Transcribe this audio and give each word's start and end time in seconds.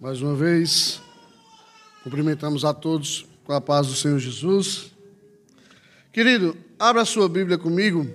Mais 0.00 0.22
uma 0.22 0.34
vez, 0.34 0.98
cumprimentamos 2.02 2.64
a 2.64 2.72
todos 2.72 3.26
com 3.44 3.52
a 3.52 3.60
paz 3.60 3.86
do 3.86 3.94
Senhor 3.94 4.18
Jesus. 4.18 4.92
Querido, 6.10 6.56
abra 6.78 7.04
sua 7.04 7.28
Bíblia 7.28 7.58
comigo 7.58 8.08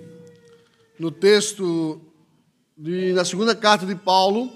no 0.98 1.12
texto 1.12 2.00
de, 2.76 3.12
na 3.12 3.24
segunda 3.24 3.54
carta 3.54 3.86
de 3.86 3.94
Paulo 3.94 4.50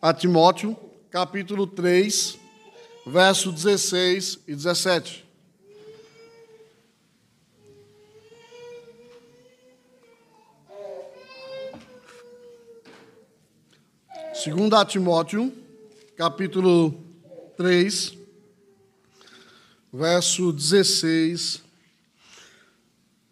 a 0.00 0.14
Timóteo, 0.14 0.76
capítulo 1.10 1.66
3, 1.66 2.38
verso 3.04 3.50
16 3.50 4.38
e 4.46 4.54
17. 4.54 5.26
Segunda 14.32 14.84
Timóteo, 14.84 15.61
capítulo 16.22 17.04
3, 17.56 18.16
verso 19.92 20.52
16 20.52 21.60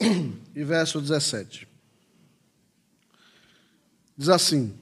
e 0.56 0.64
verso 0.64 1.00
17. 1.00 1.68
Diz 4.16 4.28
assim: 4.28 4.74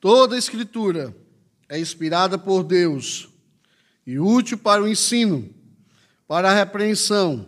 Toda 0.00 0.36
escritura 0.36 1.14
é 1.68 1.78
inspirada 1.78 2.36
por 2.36 2.64
Deus 2.64 3.28
e 4.04 4.18
útil 4.18 4.58
para 4.58 4.82
o 4.82 4.88
ensino, 4.88 5.48
para 6.26 6.50
a 6.50 6.54
repreensão, 6.54 7.46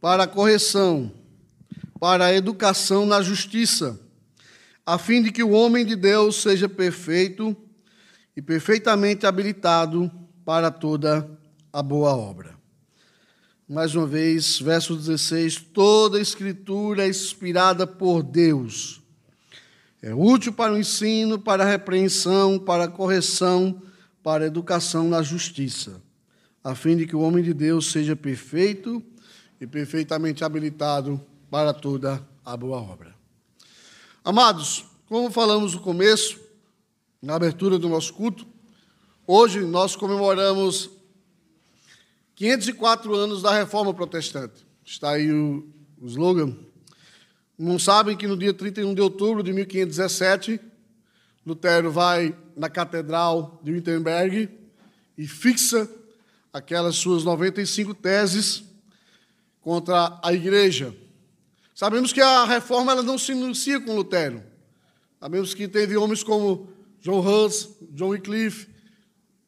para 0.00 0.24
a 0.24 0.26
correção, 0.26 1.14
para 2.00 2.24
a 2.24 2.34
educação 2.34 3.06
na 3.06 3.22
justiça, 3.22 4.00
a 4.84 4.98
fim 4.98 5.22
de 5.22 5.30
que 5.30 5.44
o 5.44 5.50
homem 5.50 5.86
de 5.86 5.94
Deus 5.94 6.42
seja 6.42 6.68
perfeito 6.68 7.56
e 7.56 7.69
perfeitamente 8.42 9.26
habilitado 9.26 10.10
para 10.44 10.70
toda 10.70 11.28
a 11.72 11.82
boa 11.82 12.14
obra. 12.14 12.58
Mais 13.68 13.94
uma 13.94 14.06
vez, 14.06 14.58
verso 14.58 14.96
16: 14.96 15.56
toda 15.72 16.18
a 16.18 16.20
escritura 16.20 17.04
é 17.04 17.08
inspirada 17.08 17.86
por 17.86 18.22
Deus. 18.22 19.00
É 20.02 20.14
útil 20.14 20.52
para 20.52 20.72
o 20.72 20.78
ensino, 20.78 21.38
para 21.38 21.62
a 21.62 21.66
repreensão, 21.66 22.58
para 22.58 22.84
a 22.84 22.88
correção, 22.88 23.80
para 24.22 24.44
a 24.44 24.46
educação 24.46 25.08
na 25.08 25.22
justiça, 25.22 26.02
a 26.64 26.74
fim 26.74 26.96
de 26.96 27.06
que 27.06 27.14
o 27.14 27.20
homem 27.20 27.44
de 27.44 27.54
Deus 27.54 27.92
seja 27.92 28.16
perfeito 28.16 29.02
e 29.60 29.66
perfeitamente 29.66 30.42
habilitado 30.42 31.20
para 31.50 31.72
toda 31.72 32.26
a 32.44 32.56
boa 32.56 32.78
obra. 32.78 33.14
Amados, 34.24 34.84
como 35.06 35.30
falamos 35.30 35.74
no 35.74 35.80
começo, 35.80 36.40
na 37.20 37.34
abertura 37.34 37.78
do 37.78 37.88
nosso 37.88 38.14
culto, 38.14 38.46
hoje 39.26 39.60
nós 39.60 39.94
comemoramos 39.94 40.90
504 42.34 43.14
anos 43.14 43.42
da 43.42 43.52
Reforma 43.52 43.92
Protestante. 43.92 44.66
Está 44.84 45.10
aí 45.10 45.30
o, 45.30 45.68
o 46.00 46.06
slogan. 46.06 46.56
Não 47.58 47.78
sabem 47.78 48.16
que 48.16 48.26
no 48.26 48.36
dia 48.36 48.54
31 48.54 48.94
de 48.94 49.02
outubro 49.02 49.42
de 49.42 49.52
1517, 49.52 50.58
Lutero 51.44 51.90
vai 51.90 52.34
na 52.56 52.70
Catedral 52.70 53.60
de 53.62 53.72
Wittenberg 53.72 54.48
e 55.18 55.26
fixa 55.26 55.88
aquelas 56.50 56.96
suas 56.96 57.22
95 57.22 57.92
teses 57.94 58.64
contra 59.60 60.18
a 60.22 60.32
igreja. 60.32 60.96
Sabemos 61.74 62.12
que 62.12 62.20
a 62.20 62.44
reforma 62.44 62.92
ela 62.92 63.02
não 63.02 63.18
se 63.18 63.32
inicia 63.32 63.78
com 63.80 63.94
Lutero. 63.94 64.42
Sabemos 65.20 65.52
que 65.52 65.68
teve 65.68 65.96
homens 65.96 66.22
como 66.22 66.68
John 67.00 67.20
Hus, 67.20 67.68
John 67.92 68.08
Wycliffe, 68.08 68.68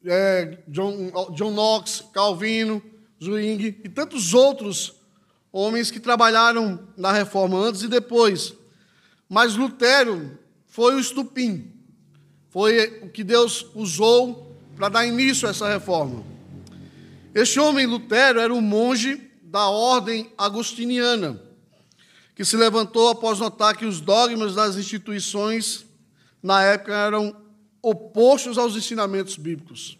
é, 0.05 0.59
John, 0.69 1.13
John 1.35 1.53
Knox, 1.53 2.05
Calvino, 2.13 2.83
Zwingli 3.23 3.81
e 3.85 3.89
tantos 3.89 4.35
outros 4.35 4.95
homens 5.53 5.91
que 5.91 6.01
trabalharam 6.01 6.89
na 6.97 7.13
reforma 7.13 7.59
antes 7.59 7.83
e 7.83 7.89
depois. 7.89 8.55
Mas 9.29 9.55
Lutero 9.55 10.39
foi 10.67 10.95
o 10.95 11.01
estupim, 11.01 11.71
foi 12.51 13.01
o 13.03 13.09
que 13.11 13.23
Deus 13.23 13.67
usou 13.75 14.57
para 14.77 14.89
dar 14.89 15.07
início 15.07 15.47
a 15.47 15.51
essa 15.51 15.69
reforma. 15.69 16.25
Este 17.35 17.61
homem, 17.61 17.87
Lutero, 17.87 18.41
era 18.41 18.53
um 18.53 18.61
monge 18.61 19.31
da 19.43 19.69
ordem 19.69 20.33
agostiniana, 20.37 21.41
que 22.35 22.45
se 22.45 22.57
levantou 22.57 23.11
após 23.11 23.39
notar 23.39 23.77
que 23.77 23.85
os 23.85 24.01
dogmas 24.01 24.55
das 24.55 24.77
instituições 24.77 25.85
na 26.43 26.63
época 26.63 26.95
eram 26.95 27.42
opostos 27.83 28.57
aos 28.57 28.77
ensinamentos 28.77 29.37
bíblicos. 29.37 29.99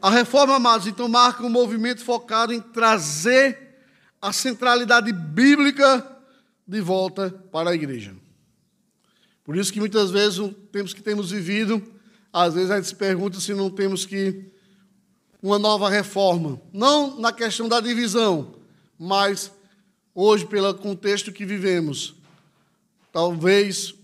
A 0.00 0.10
reforma, 0.10 0.56
amados, 0.56 0.86
então 0.86 1.06
marca 1.06 1.44
um 1.44 1.50
movimento 1.50 2.02
focado 2.02 2.52
em 2.52 2.60
trazer 2.60 3.76
a 4.20 4.32
centralidade 4.32 5.12
bíblica 5.12 6.04
de 6.66 6.80
volta 6.80 7.30
para 7.52 7.70
a 7.70 7.74
igreja. 7.74 8.14
Por 9.44 9.56
isso 9.56 9.72
que 9.72 9.80
muitas 9.80 10.10
vezes, 10.10 10.38
no 10.38 10.52
tempos 10.52 10.94
que 10.94 11.02
temos 11.02 11.30
vivido, 11.30 11.82
às 12.32 12.54
vezes 12.54 12.70
a 12.70 12.76
gente 12.76 12.88
se 12.88 12.94
pergunta 12.94 13.38
se 13.38 13.52
não 13.52 13.68
temos 13.68 14.06
que 14.06 14.50
uma 15.42 15.58
nova 15.58 15.90
reforma. 15.90 16.60
Não 16.72 17.20
na 17.20 17.32
questão 17.32 17.68
da 17.68 17.80
divisão, 17.80 18.54
mas 18.98 19.52
hoje, 20.14 20.46
pelo 20.46 20.72
contexto 20.74 21.32
que 21.32 21.44
vivemos, 21.44 22.14
talvez, 23.12 23.94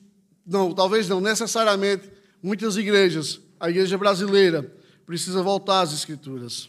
não, 0.45 0.75
talvez 0.75 1.09
não, 1.09 1.21
necessariamente, 1.21 2.11
muitas 2.43 2.77
igrejas, 2.77 3.41
a 3.59 3.69
igreja 3.69 3.99
brasileira, 3.99 4.73
precisa 5.07 5.43
voltar 5.43 5.81
às 5.81 5.93
Escrituras. 5.93 6.69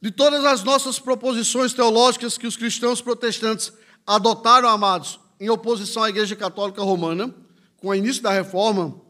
De 0.00 0.10
todas 0.10 0.44
as 0.44 0.62
nossas 0.62 0.98
proposições 0.98 1.72
teológicas 1.72 2.36
que 2.36 2.46
os 2.46 2.56
cristãos 2.56 3.00
protestantes 3.00 3.72
adotaram, 4.06 4.68
amados, 4.68 5.18
em 5.40 5.48
oposição 5.48 6.02
à 6.02 6.08
Igreja 6.08 6.36
Católica 6.36 6.82
Romana, 6.82 7.34
com 7.78 7.88
o 7.88 7.94
início 7.94 8.22
da 8.22 8.30
reforma, 8.30 9.00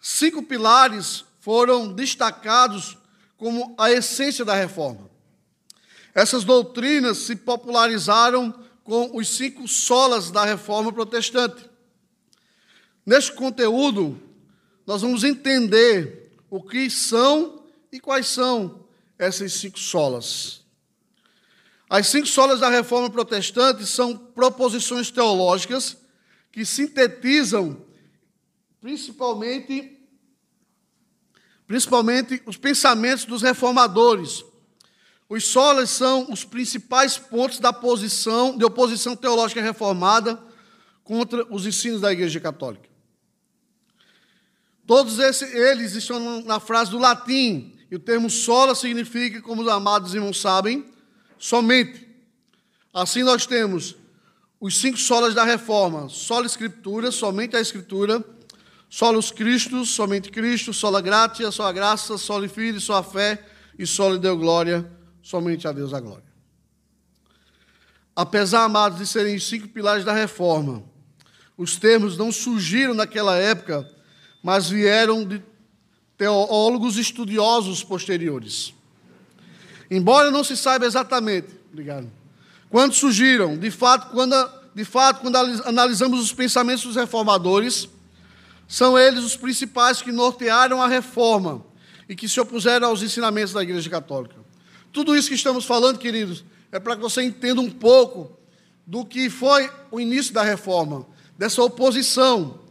cinco 0.00 0.42
pilares 0.42 1.24
foram 1.40 1.92
destacados 1.92 2.96
como 3.36 3.74
a 3.78 3.90
essência 3.90 4.44
da 4.44 4.54
reforma. 4.54 5.10
Essas 6.14 6.44
doutrinas 6.44 7.18
se 7.18 7.36
popularizaram 7.36 8.54
com 8.84 9.16
os 9.16 9.28
cinco 9.28 9.66
solas 9.66 10.30
da 10.30 10.44
reforma 10.44 10.92
protestante. 10.92 11.68
Neste 13.04 13.32
conteúdo, 13.32 14.20
nós 14.86 15.02
vamos 15.02 15.24
entender 15.24 16.32
o 16.50 16.62
que 16.62 16.88
são 16.90 17.64
e 17.90 17.98
quais 17.98 18.26
são 18.28 18.84
essas 19.18 19.52
cinco 19.54 19.78
solas. 19.78 20.62
As 21.88 22.08
cinco 22.08 22.26
solas 22.26 22.60
da 22.60 22.68
reforma 22.68 23.08
protestante 23.08 23.86
são 23.86 24.16
proposições 24.16 25.10
teológicas 25.10 25.96
que 26.50 26.64
sintetizam 26.64 27.84
principalmente 28.80 29.90
principalmente 31.66 32.42
os 32.44 32.58
pensamentos 32.58 33.24
dos 33.24 33.40
reformadores. 33.40 34.44
Os 35.28 35.46
solas 35.46 35.88
são 35.88 36.30
os 36.30 36.44
principais 36.44 37.16
pontos 37.16 37.58
da 37.58 37.72
posição 37.72 38.56
de 38.58 38.64
oposição 38.64 39.16
teológica 39.16 39.62
reformada 39.62 40.38
contra 41.02 41.46
os 41.52 41.66
ensinos 41.66 42.02
da 42.02 42.12
Igreja 42.12 42.38
Católica. 42.38 42.93
Todos 44.86 45.18
esses, 45.18 45.54
eles 45.54 45.94
estão 45.94 46.42
na 46.42 46.60
frase 46.60 46.90
do 46.90 46.98
latim, 46.98 47.74
e 47.90 47.96
o 47.96 47.98
termo 47.98 48.28
sola 48.28 48.74
significa, 48.74 49.40
como 49.40 49.62
os 49.62 49.68
amados 49.68 50.14
irmãos 50.14 50.40
sabem, 50.40 50.84
somente. 51.38 52.06
Assim 52.92 53.22
nós 53.22 53.46
temos 53.46 53.96
os 54.60 54.76
cinco 54.78 54.98
solas 54.98 55.34
da 55.34 55.44
reforma: 55.44 56.08
sola 56.08 56.46
escritura, 56.46 57.10
somente 57.10 57.56
a 57.56 57.60
escritura, 57.60 58.22
solos 58.90 59.30
Cristo, 59.30 59.84
somente 59.86 60.30
Cristo, 60.30 60.72
sola 60.72 61.00
gratia, 61.00 61.50
só 61.50 61.66
a 61.66 61.72
graça, 61.72 62.18
sola 62.18 62.48
filho, 62.48 62.80
só 62.80 62.96
a 62.96 63.02
fé 63.02 63.44
e 63.78 63.86
sola 63.86 64.18
deu 64.18 64.36
glória, 64.36 64.90
somente 65.22 65.66
a 65.66 65.72
Deus 65.72 65.94
a 65.94 66.00
glória. 66.00 66.34
Apesar, 68.14 68.64
amados, 68.64 68.98
de 68.98 69.06
serem 69.06 69.34
os 69.34 69.46
cinco 69.48 69.68
pilares 69.68 70.04
da 70.04 70.12
reforma, 70.12 70.84
os 71.56 71.76
termos 71.76 72.16
não 72.16 72.30
surgiram 72.30 72.94
naquela 72.94 73.36
época 73.36 73.88
mas 74.44 74.68
vieram 74.68 75.24
de 75.24 75.42
teólogos 76.18 76.98
estudiosos 76.98 77.82
posteriores. 77.82 78.74
Embora 79.90 80.30
não 80.30 80.44
se 80.44 80.54
saiba 80.54 80.84
exatamente, 80.84 81.48
obrigado, 81.72 82.12
quando 82.68 82.92
surgiram, 82.92 83.56
de 83.56 83.70
fato, 83.70 84.10
quando, 84.10 84.36
de 84.74 84.84
fato, 84.84 85.22
quando 85.22 85.36
analisamos 85.36 86.20
os 86.20 86.30
pensamentos 86.30 86.84
dos 86.84 86.94
reformadores, 86.94 87.88
são 88.68 88.98
eles 88.98 89.24
os 89.24 89.34
principais 89.34 90.02
que 90.02 90.12
nortearam 90.12 90.82
a 90.82 90.88
reforma 90.88 91.64
e 92.06 92.14
que 92.14 92.28
se 92.28 92.38
opuseram 92.38 92.88
aos 92.88 93.02
ensinamentos 93.02 93.54
da 93.54 93.62
Igreja 93.62 93.88
Católica. 93.88 94.36
Tudo 94.92 95.16
isso 95.16 95.28
que 95.28 95.34
estamos 95.34 95.64
falando, 95.64 95.98
queridos, 95.98 96.44
é 96.70 96.78
para 96.78 96.96
que 96.96 97.02
você 97.02 97.22
entenda 97.22 97.62
um 97.62 97.70
pouco 97.70 98.38
do 98.86 99.06
que 99.06 99.30
foi 99.30 99.70
o 99.90 99.98
início 99.98 100.34
da 100.34 100.42
reforma, 100.42 101.06
dessa 101.38 101.62
oposição 101.62 102.63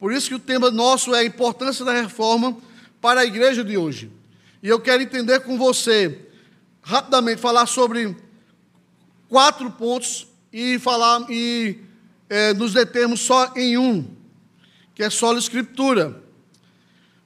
por 0.00 0.14
isso 0.14 0.28
que 0.28 0.34
o 0.34 0.38
tema 0.38 0.70
nosso 0.70 1.14
é 1.14 1.18
a 1.18 1.24
importância 1.24 1.84
da 1.84 1.92
reforma 1.92 2.56
para 3.02 3.20
a 3.20 3.24
igreja 3.26 3.62
de 3.62 3.76
hoje. 3.76 4.10
E 4.62 4.68
eu 4.68 4.80
quero 4.80 5.02
entender 5.02 5.40
com 5.40 5.58
você, 5.58 6.26
rapidamente, 6.80 7.38
falar 7.38 7.66
sobre 7.66 8.16
quatro 9.28 9.70
pontos 9.70 10.26
e 10.50 10.78
falar 10.78 11.30
e 11.30 11.78
é, 12.30 12.54
nos 12.54 12.72
determos 12.72 13.20
só 13.20 13.52
em 13.54 13.76
um, 13.76 14.08
que 14.94 15.02
é 15.02 15.10
solo 15.10 15.38
escritura. 15.38 16.22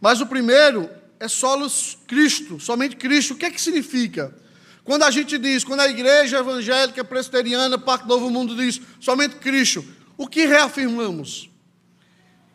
Mas 0.00 0.20
o 0.20 0.26
primeiro 0.26 0.90
é 1.20 1.28
solo 1.28 1.68
Cristo, 2.08 2.58
somente 2.58 2.96
Cristo. 2.96 3.34
O 3.34 3.36
que 3.36 3.46
é 3.46 3.50
que 3.52 3.60
significa? 3.60 4.36
Quando 4.82 5.04
a 5.04 5.10
gente 5.12 5.38
diz, 5.38 5.62
quando 5.62 5.80
a 5.80 5.88
igreja 5.88 6.38
evangélica 6.38 7.04
presbiteriana, 7.04 7.78
Parque 7.78 8.08
Novo 8.08 8.28
Mundo 8.30 8.56
diz 8.56 8.80
somente 9.00 9.36
Cristo, 9.36 9.84
o 10.16 10.26
que 10.26 10.44
reafirmamos? 10.44 11.53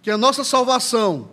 Que 0.02 0.12
a 0.12 0.18
nossa 0.18 0.44
salvação 0.44 1.32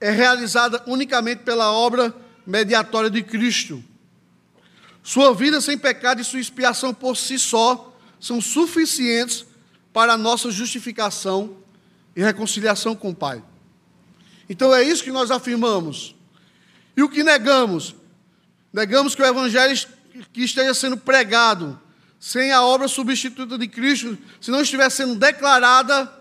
é 0.00 0.10
realizada 0.10 0.82
unicamente 0.86 1.42
pela 1.42 1.72
obra 1.72 2.14
mediatória 2.46 3.10
de 3.10 3.22
Cristo. 3.22 3.82
Sua 5.02 5.34
vida 5.34 5.60
sem 5.60 5.78
pecado 5.78 6.20
e 6.20 6.24
sua 6.24 6.40
expiação 6.40 6.92
por 6.92 7.16
si 7.16 7.38
só 7.38 7.96
são 8.20 8.40
suficientes 8.40 9.46
para 9.92 10.14
a 10.14 10.18
nossa 10.18 10.50
justificação 10.50 11.56
e 12.14 12.22
reconciliação 12.22 12.94
com 12.94 13.10
o 13.10 13.14
Pai. 13.14 13.42
Então 14.48 14.74
é 14.74 14.82
isso 14.82 15.04
que 15.04 15.12
nós 15.12 15.30
afirmamos. 15.30 16.14
E 16.96 17.02
o 17.02 17.08
que 17.08 17.22
negamos? 17.22 17.94
Negamos 18.72 19.14
que 19.14 19.22
o 19.22 19.26
Evangelho 19.26 19.78
que 20.32 20.42
esteja 20.42 20.74
sendo 20.74 20.96
pregado 20.96 21.78
sem 22.18 22.50
a 22.50 22.62
obra 22.62 22.88
substituta 22.88 23.56
de 23.56 23.68
Cristo, 23.68 24.18
se 24.40 24.50
não 24.50 24.60
estiver 24.60 24.90
sendo 24.90 25.14
declarada 25.14 26.12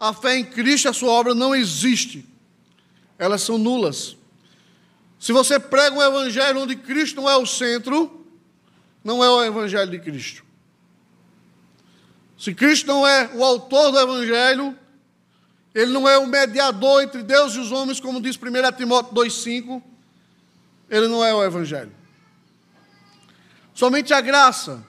a 0.00 0.14
fé 0.14 0.38
em 0.38 0.44
Cristo, 0.44 0.88
a 0.88 0.94
sua 0.94 1.12
obra 1.12 1.34
não 1.34 1.54
existe. 1.54 2.26
Elas 3.18 3.42
são 3.42 3.58
nulas. 3.58 4.16
Se 5.18 5.30
você 5.30 5.60
prega 5.60 5.94
um 5.94 6.02
evangelho 6.02 6.62
onde 6.62 6.74
Cristo 6.74 7.20
não 7.20 7.28
é 7.28 7.36
o 7.36 7.44
centro, 7.44 8.24
não 9.04 9.22
é 9.22 9.28
o 9.28 9.44
evangelho 9.44 9.90
de 9.90 9.98
Cristo. 9.98 10.42
Se 12.38 12.54
Cristo 12.54 12.86
não 12.86 13.06
é 13.06 13.30
o 13.34 13.44
autor 13.44 13.92
do 13.92 14.00
evangelho, 14.00 14.74
ele 15.74 15.92
não 15.92 16.08
é 16.08 16.16
o 16.16 16.26
mediador 16.26 17.02
entre 17.02 17.22
Deus 17.22 17.54
e 17.54 17.58
os 17.58 17.70
homens, 17.70 18.00
como 18.00 18.18
diz 18.22 18.36
1 18.36 18.76
Timóteo 18.78 19.14
2,5, 19.14 19.82
ele 20.88 21.06
não 21.06 21.22
é 21.22 21.34
o 21.34 21.44
evangelho. 21.44 21.92
Somente 23.74 24.14
a 24.14 24.20
graça. 24.22 24.82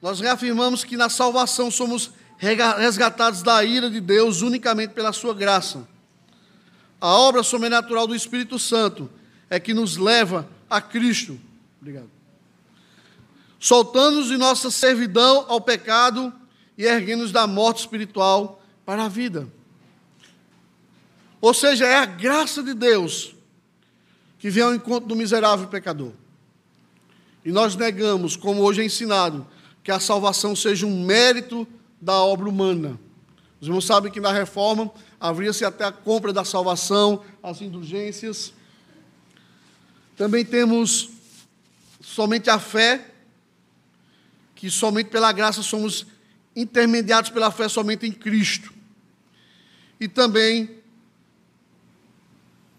Nós 0.00 0.20
reafirmamos 0.20 0.84
que 0.84 0.96
na 0.96 1.08
salvação 1.08 1.70
somos 1.70 2.10
resgatados 2.38 3.42
da 3.42 3.64
ira 3.64 3.88
de 3.90 4.00
Deus 4.00 4.42
unicamente 4.42 4.92
pela 4.92 5.12
sua 5.12 5.34
graça. 5.34 5.86
A 7.00 7.08
obra 7.08 7.42
sobrenatural 7.42 8.06
do 8.06 8.14
Espírito 8.14 8.58
Santo 8.58 9.10
é 9.50 9.60
que 9.60 9.74
nos 9.74 9.96
leva 9.96 10.48
a 10.68 10.80
Cristo. 10.80 11.38
Obrigado. 11.80 12.10
Soltando-nos 13.60 14.28
de 14.28 14.36
nossa 14.36 14.70
servidão 14.70 15.46
ao 15.48 15.60
pecado 15.60 16.32
e 16.76 16.84
erguendo-nos 16.84 17.32
da 17.32 17.46
morte 17.46 17.80
espiritual 17.80 18.62
para 18.84 19.04
a 19.04 19.08
vida. 19.08 19.48
Ou 21.40 21.52
seja, 21.52 21.86
é 21.86 21.96
a 21.96 22.06
graça 22.06 22.62
de 22.62 22.74
Deus 22.74 23.34
que 24.38 24.50
vem 24.50 24.62
ao 24.62 24.74
encontro 24.74 25.08
do 25.08 25.16
miserável 25.16 25.68
pecador. 25.68 26.12
E 27.44 27.52
nós 27.52 27.76
negamos, 27.76 28.36
como 28.36 28.62
hoje 28.62 28.80
é 28.80 28.84
ensinado, 28.84 29.46
que 29.82 29.90
a 29.90 30.00
salvação 30.00 30.56
seja 30.56 30.86
um 30.86 31.04
mérito 31.04 31.68
da 32.04 32.22
obra 32.22 32.46
humana. 32.46 33.00
Os 33.58 33.66
irmãos 33.66 33.86
sabem 33.86 34.12
que 34.12 34.20
na 34.20 34.30
reforma 34.30 34.92
havia-se 35.18 35.64
até 35.64 35.84
a 35.84 35.90
compra 35.90 36.34
da 36.34 36.44
salvação, 36.44 37.24
as 37.42 37.62
indulgências. 37.62 38.52
Também 40.14 40.44
temos 40.44 41.08
somente 42.02 42.50
a 42.50 42.58
fé, 42.58 43.10
que 44.54 44.70
somente 44.70 45.08
pela 45.08 45.32
graça 45.32 45.62
somos 45.62 46.06
intermediados 46.54 47.30
pela 47.30 47.50
fé 47.50 47.70
somente 47.70 48.06
em 48.06 48.12
Cristo. 48.12 48.70
E 49.98 50.06
também 50.06 50.82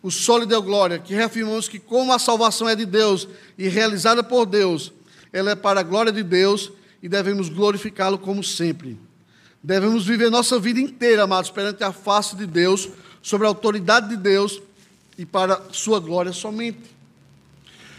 o 0.04 0.12
sólido 0.12 0.50
deu 0.50 0.62
glória, 0.62 1.00
que 1.00 1.16
reafirmamos 1.16 1.68
que 1.68 1.80
como 1.80 2.14
a 2.14 2.20
salvação 2.20 2.70
é 2.70 2.76
de 2.76 2.86
Deus 2.86 3.28
e 3.58 3.68
realizada 3.68 4.24
por 4.24 4.46
Deus, 4.46 4.94
ela 5.34 5.50
é 5.50 5.56
para 5.56 5.80
a 5.80 5.84
glória 5.84 6.12
de 6.12 6.22
Deus 6.22 6.72
e 7.02 7.10
devemos 7.10 7.50
glorificá-lo 7.50 8.20
como 8.20 8.44
sempre. 8.44 9.00
Devemos 9.66 10.06
viver 10.06 10.30
nossa 10.30 10.60
vida 10.60 10.80
inteira, 10.80 11.24
amados, 11.24 11.50
perante 11.50 11.84
a 11.84 11.92
face 11.92 12.36
de 12.36 12.46
Deus, 12.46 12.88
sobre 13.20 13.48
a 13.48 13.50
autoridade 13.50 14.10
de 14.10 14.16
Deus 14.16 14.62
e 15.18 15.26
para 15.26 15.60
sua 15.72 16.00
glória 16.00 16.32
somente. 16.32 16.84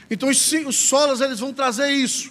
Então 0.08 0.28
os, 0.28 0.52
os 0.64 0.76
solas 0.76 1.20
eles 1.20 1.40
vão 1.40 1.52
trazer 1.52 1.90
isso. 1.90 2.30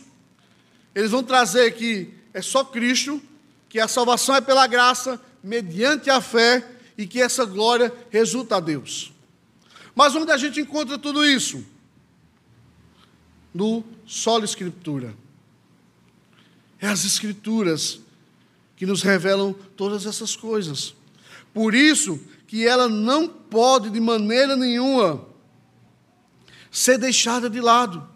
Eles 0.95 1.11
vão 1.11 1.21
trazer 1.21 1.73
que 1.73 2.13
é 2.33 2.41
só 2.41 2.63
Cristo, 2.63 3.21
que 3.67 3.77
a 3.77 3.89
salvação 3.89 4.35
é 4.35 4.39
pela 4.39 4.65
graça, 4.67 5.19
mediante 5.43 6.09
a 6.09 6.21
fé, 6.21 6.65
e 6.97 7.05
que 7.05 7.21
essa 7.21 7.43
glória 7.43 7.93
resulta 8.09 8.55
a 8.55 8.59
Deus. 8.61 9.11
Mas 9.93 10.15
onde 10.15 10.31
a 10.31 10.37
gente 10.37 10.61
encontra 10.61 10.97
tudo 10.97 11.25
isso? 11.25 11.61
No 13.53 13.83
solo 14.05 14.45
Escritura. 14.45 15.13
É 16.79 16.87
as 16.87 17.03
Escrituras 17.03 18.04
que 18.75 18.85
nos 18.85 19.01
revelam 19.01 19.53
todas 19.75 20.05
essas 20.05 20.35
coisas. 20.35 20.93
Por 21.53 21.73
isso 21.73 22.19
que 22.47 22.67
ela 22.67 22.87
não 22.87 23.27
pode 23.27 23.89
de 23.89 23.99
maneira 23.99 24.55
nenhuma 24.55 25.25
ser 26.69 26.97
deixada 26.97 27.49
de 27.49 27.61
lado. 27.61 28.07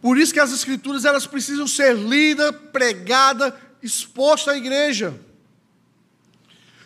Por 0.00 0.18
isso 0.18 0.32
que 0.32 0.40
as 0.40 0.52
escrituras 0.52 1.04
elas 1.04 1.26
precisam 1.26 1.66
ser 1.66 1.94
lidas, 1.96 2.54
pregadas, 2.72 3.52
expostas 3.82 4.54
à 4.54 4.56
igreja 4.56 5.18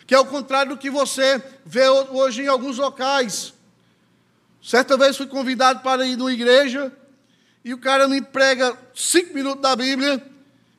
que 0.07 0.13
é 0.13 0.19
o 0.19 0.25
contrário 0.25 0.75
do 0.75 0.77
que 0.77 0.89
você 0.89 1.41
vê 1.65 1.87
hoje 1.89 2.43
em 2.43 2.47
alguns 2.47 2.77
locais. 2.77 3.53
Certa 4.61 4.97
vez 4.97 5.17
fui 5.17 5.27
convidado 5.27 5.81
para 5.81 6.05
ir 6.05 6.15
numa 6.15 6.31
igreja 6.31 6.91
e 7.63 7.73
o 7.73 7.77
cara 7.77 8.07
me 8.07 8.21
prega 8.21 8.77
cinco 8.93 9.33
minutos 9.33 9.61
da 9.61 9.75
Bíblia 9.75 10.23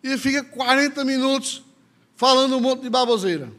e 0.03 0.17
fica 0.19 0.43
40 0.43 1.05
minutos 1.05 1.63
falando 2.15 2.57
um 2.57 2.61
monte 2.61 2.83
de 2.83 2.91
baboseira. 2.91 3.51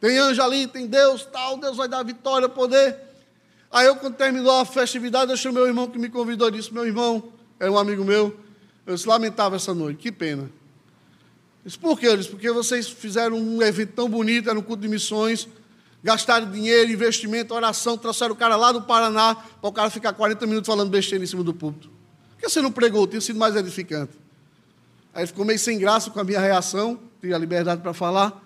Tem 0.00 0.16
anjo 0.18 0.42
ali, 0.42 0.66
tem 0.66 0.86
Deus, 0.86 1.26
tal, 1.26 1.58
Deus 1.58 1.76
vai 1.76 1.88
dar 1.88 2.02
vitória, 2.02 2.48
poder. 2.48 2.96
Aí 3.70 3.86
eu, 3.86 3.96
quando 3.96 4.14
terminou 4.14 4.58
a 4.60 4.64
festividade, 4.64 5.30
eu 5.30 5.36
chamei 5.36 5.62
o 5.62 5.66
irmão 5.66 5.88
que 5.88 5.98
me 5.98 6.08
convidou 6.08 6.48
e 6.48 6.52
disse, 6.52 6.72
meu 6.72 6.86
irmão, 6.86 7.32
era 7.58 7.70
um 7.70 7.78
amigo 7.78 8.04
meu, 8.04 8.36
eu 8.86 8.96
se 8.96 9.06
lamentava 9.06 9.56
essa 9.56 9.74
noite, 9.74 9.98
que 9.98 10.10
pena. 10.10 10.50
Disse, 11.64 11.78
por 11.78 11.98
quê? 11.98 12.08
Eu 12.08 12.16
disse, 12.16 12.30
porque 12.30 12.50
vocês 12.50 12.88
fizeram 12.88 13.36
um 13.36 13.62
evento 13.62 13.92
tão 13.92 14.08
bonito, 14.08 14.48
era 14.48 14.58
um 14.58 14.62
culto 14.62 14.82
de 14.82 14.88
missões, 14.88 15.46
gastaram 16.02 16.50
dinheiro, 16.50 16.90
investimento, 16.90 17.54
oração, 17.54 17.98
trouxeram 17.98 18.32
o 18.32 18.36
cara 18.36 18.56
lá 18.56 18.72
do 18.72 18.82
Paraná, 18.82 19.34
para 19.34 19.68
o 19.68 19.72
cara 19.72 19.90
ficar 19.90 20.14
40 20.14 20.46
minutos 20.46 20.66
falando 20.66 20.88
besteira 20.88 21.22
em 21.22 21.26
cima 21.26 21.44
do 21.44 21.52
púlpito. 21.52 21.90
Por 22.32 22.40
que 22.40 22.48
você 22.48 22.62
não 22.62 22.72
pregou? 22.72 23.06
Tinha 23.06 23.20
sido 23.20 23.38
mais 23.38 23.54
edificante. 23.54 24.12
Aí 25.12 25.26
ficou 25.26 25.44
meio 25.44 25.58
sem 25.58 25.78
graça 25.78 26.10
com 26.10 26.20
a 26.20 26.24
minha 26.24 26.40
reação, 26.40 27.00
tinha 27.20 27.34
a 27.34 27.38
liberdade 27.38 27.82
para 27.82 27.92
falar. 27.92 28.40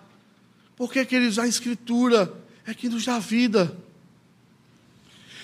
Porque, 0.75 1.05
queridos, 1.05 1.39
a 1.39 1.47
Escritura 1.47 2.33
é 2.65 2.73
que 2.73 2.89
nos 2.89 3.05
dá 3.05 3.19
vida. 3.19 3.75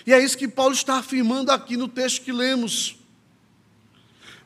E 0.06 0.14
é 0.14 0.24
isso 0.24 0.38
que 0.38 0.48
Paulo 0.48 0.74
está 0.74 0.98
afirmando 0.98 1.52
aqui 1.52 1.78
no 1.78 1.88
texto 1.88 2.24
que 2.24 2.32
lemos. 2.32 2.98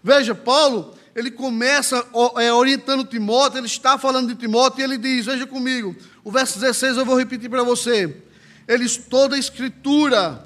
Veja, 0.03 0.35
Paulo, 0.35 0.93
ele 1.15 1.31
começa 1.31 2.05
é, 2.37 2.51
orientando 2.51 3.05
Timóteo, 3.05 3.59
ele 3.59 3.67
está 3.67 3.97
falando 3.97 4.27
de 4.27 4.35
Timóteo, 4.35 4.81
e 4.81 4.83
ele 4.83 4.97
diz: 4.97 5.25
Veja 5.25 5.47
comigo, 5.47 5.95
o 6.23 6.31
verso 6.31 6.59
16 6.59 6.97
eu 6.97 7.05
vou 7.05 7.17
repetir 7.17 7.49
para 7.49 7.63
você. 7.63 8.21
Eles, 8.67 8.97
toda 8.97 9.35
a 9.35 9.39
escritura 9.39 10.45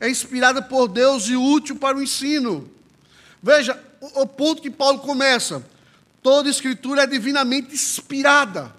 é 0.00 0.08
inspirada 0.08 0.62
por 0.62 0.88
Deus 0.88 1.28
e 1.28 1.36
útil 1.36 1.76
para 1.76 1.96
o 1.96 2.02
ensino. 2.02 2.70
Veja, 3.42 3.78
o, 4.00 4.26
ponto 4.26 4.62
que 4.62 4.70
Paulo 4.70 4.98
começa: 5.00 5.62
toda 6.22 6.48
escritura 6.48 7.02
é 7.02 7.06
divinamente 7.06 7.74
inspirada. 7.74 8.74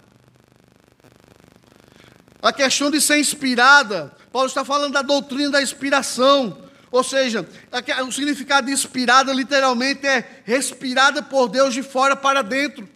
A 2.42 2.54
questão 2.54 2.90
de 2.90 3.02
ser 3.02 3.20
inspirada, 3.20 4.16
Paulo 4.32 4.48
está 4.48 4.64
falando 4.64 4.94
da 4.94 5.02
doutrina 5.02 5.52
da 5.52 5.62
inspiração. 5.62 6.58
Ou 6.92 7.04
seja, 7.04 7.48
o 8.08 8.12
significado 8.12 8.68
de 8.68 8.74
inspirada 8.74 9.32
literalmente 9.32 10.08
é 10.08 10.42
respirada 10.44 11.22
por 11.22 11.48
Deus 11.48 11.74
de 11.74 11.84
fora 11.84 12.16
para 12.16 12.42
dentro. 12.42 12.90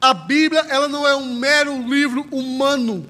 A 0.00 0.14
Bíblia, 0.14 0.64
ela 0.68 0.88
não 0.88 1.06
é 1.06 1.14
um 1.16 1.34
mero 1.34 1.76
livro 1.88 2.26
humano. 2.30 3.06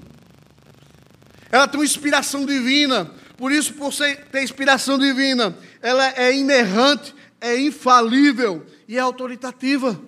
Ela 1.50 1.68
tem 1.68 1.78
uma 1.78 1.84
inspiração 1.84 2.46
divina. 2.46 3.10
Por 3.36 3.52
isso, 3.52 3.74
por 3.74 3.92
ter 3.94 4.42
inspiração 4.42 4.98
divina, 4.98 5.56
ela 5.80 6.06
é 6.16 6.34
inerrante, 6.34 7.14
é 7.40 7.58
infalível 7.58 8.66
e 8.86 8.96
é 8.96 9.00
autoritativa. 9.00 10.00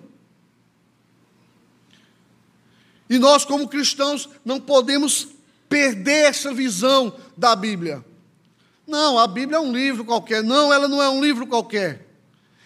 E 3.09 3.19
nós, 3.19 3.43
como 3.45 3.67
cristãos, 3.67 4.29
não 4.43 4.59
podemos 4.59 5.27
perder 5.67 6.25
essa 6.25 6.53
visão 6.53 7.15
da 7.35 7.55
Bíblia. 7.55 8.03
Não, 8.87 9.17
a 9.17 9.27
Bíblia 9.27 9.57
é 9.57 9.59
um 9.59 9.73
livro 9.73 10.05
qualquer. 10.05 10.43
Não, 10.43 10.71
ela 10.71 10.87
não 10.87 11.01
é 11.01 11.09
um 11.09 11.21
livro 11.21 11.47
qualquer. 11.47 12.07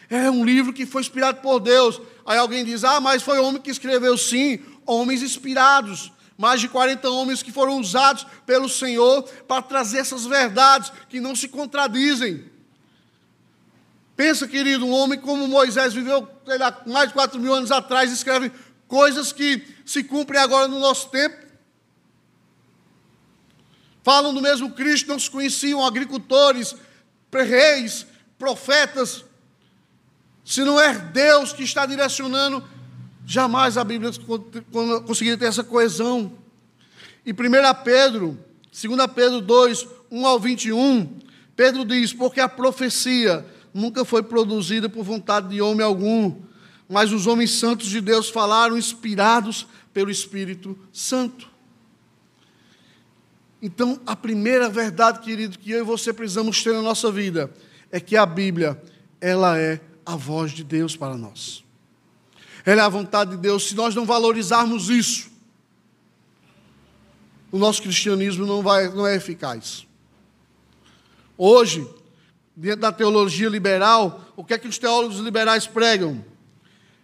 É 0.10 0.30
um 0.30 0.44
livro 0.44 0.74
que 0.74 0.86
foi 0.86 1.02
inspirado 1.02 1.42
por 1.42 1.60
Deus. 1.60 2.02
Aí 2.26 2.38
alguém 2.38 2.64
diz: 2.64 2.84
ah, 2.84 3.00
mas 3.00 3.24
foi 3.24 3.40
homem 3.40 3.62
que 3.62 3.72
escreveu. 3.72 4.18
Sim, 4.18 4.60
homens 4.86 5.22
inspirados. 5.22 6.12
Mais 6.38 6.62
de 6.62 6.70
40 6.70 7.10
homens 7.10 7.42
que 7.42 7.52
foram 7.52 7.80
usados 7.80 8.26
pelo 8.46 8.70
Senhor 8.70 9.24
para 9.48 9.62
trazer 9.62 10.00
essas 10.00 10.26
verdades 10.26 10.92
que 11.10 11.20
não 11.20 11.36
se 11.36 11.48
contradizem. 11.48 12.46
Pensa, 14.18 14.48
querido, 14.48 14.84
um 14.84 14.92
homem 14.92 15.20
como 15.20 15.48
Moisés 15.48 15.94
viveu 15.94 16.28
lá, 16.48 16.82
mais 16.88 17.10
de 17.10 17.14
4 17.14 17.40
mil 17.40 17.54
anos 17.54 17.72
atrás, 17.72 18.12
escreve 18.12 18.52
coisas 18.88 19.32
que 19.32 19.62
se 19.86 20.04
cumprem 20.04 20.42
agora 20.42 20.68
no 20.68 20.80
nosso 20.80 21.08
tempo. 21.10 21.38
Falam 24.02 24.34
do 24.34 24.42
mesmo 24.42 24.72
Cristo, 24.72 25.10
não 25.10 25.20
se 25.20 25.30
conheciam 25.30 25.86
agricultores, 25.86 26.76
reis, 27.32 28.08
profetas. 28.40 29.24
Se 30.44 30.64
não 30.64 30.82
é 30.82 30.96
Deus 30.96 31.54
que 31.54 31.62
está 31.62 31.86
direcionando, 31.86 32.68
jamais 33.24 33.78
a 33.78 33.84
Bíblia 33.84 34.10
conseguiria 35.06 35.38
ter 35.38 35.46
essa 35.46 35.64
coesão. 35.64 36.36
E 37.24 37.32
1 37.32 37.36
Pedro, 37.84 38.40
2 38.72 39.12
Pedro 39.14 39.42
2, 39.42 39.88
1 40.10 40.26
ao 40.26 40.40
21, 40.40 41.20
Pedro 41.56 41.86
diz: 41.86 42.14
Porque 42.14 42.40
a 42.40 42.50
profecia 42.50 43.46
nunca 43.78 44.04
foi 44.04 44.24
produzida 44.24 44.90
por 44.90 45.04
vontade 45.04 45.50
de 45.50 45.62
homem 45.62 45.86
algum, 45.86 46.42
mas 46.90 47.12
os 47.12 47.28
homens 47.28 47.52
santos 47.52 47.88
de 47.88 48.02
Deus 48.02 48.28
falaram 48.28 48.76
inspirados 48.76 49.68
pelo 49.94 50.10
Espírito 50.10 50.78
Santo. 50.92 51.48
Então, 53.62 54.00
a 54.06 54.16
primeira 54.16 54.68
verdade, 54.68 55.20
querido, 55.20 55.60
que 55.60 55.72
eu 55.72 55.80
e 55.80 55.84
você 55.84 56.12
precisamos 56.12 56.64
ter 56.64 56.74
na 56.74 56.82
nossa 56.82 57.12
vida 57.12 57.54
é 57.92 58.00
que 58.00 58.18
a 58.18 58.26
Bíblia, 58.26 58.82
ela 59.22 59.60
é 59.60 59.80
a 60.04 60.16
voz 60.16 60.52
de 60.52 60.64
Deus 60.64 60.96
para 60.96 61.16
nós. 61.16 61.64
Ela 62.66 62.82
é 62.82 62.86
a 62.86 62.90
vontade 62.90 63.32
de 63.32 63.38
Deus. 63.38 63.68
Se 63.68 63.76
nós 63.76 63.94
não 63.94 64.06
valorizarmos 64.06 64.90
isso, 64.90 65.30
o 67.52 67.60
nosso 67.60 67.82
cristianismo 67.84 68.46
não, 68.46 68.64
vai, 68.64 68.90
não 68.90 69.06
é 69.06 69.16
eficaz. 69.16 69.86
Hoje, 71.38 71.88
dentro 72.58 72.82
da 72.82 72.92
teologia 72.92 73.48
liberal, 73.48 74.34
o 74.36 74.44
que 74.44 74.56
é 74.56 74.58
que 74.58 74.68
os 74.68 74.80
teólogos 74.80 75.20
liberais 75.20 75.68
pregam? 75.68 76.26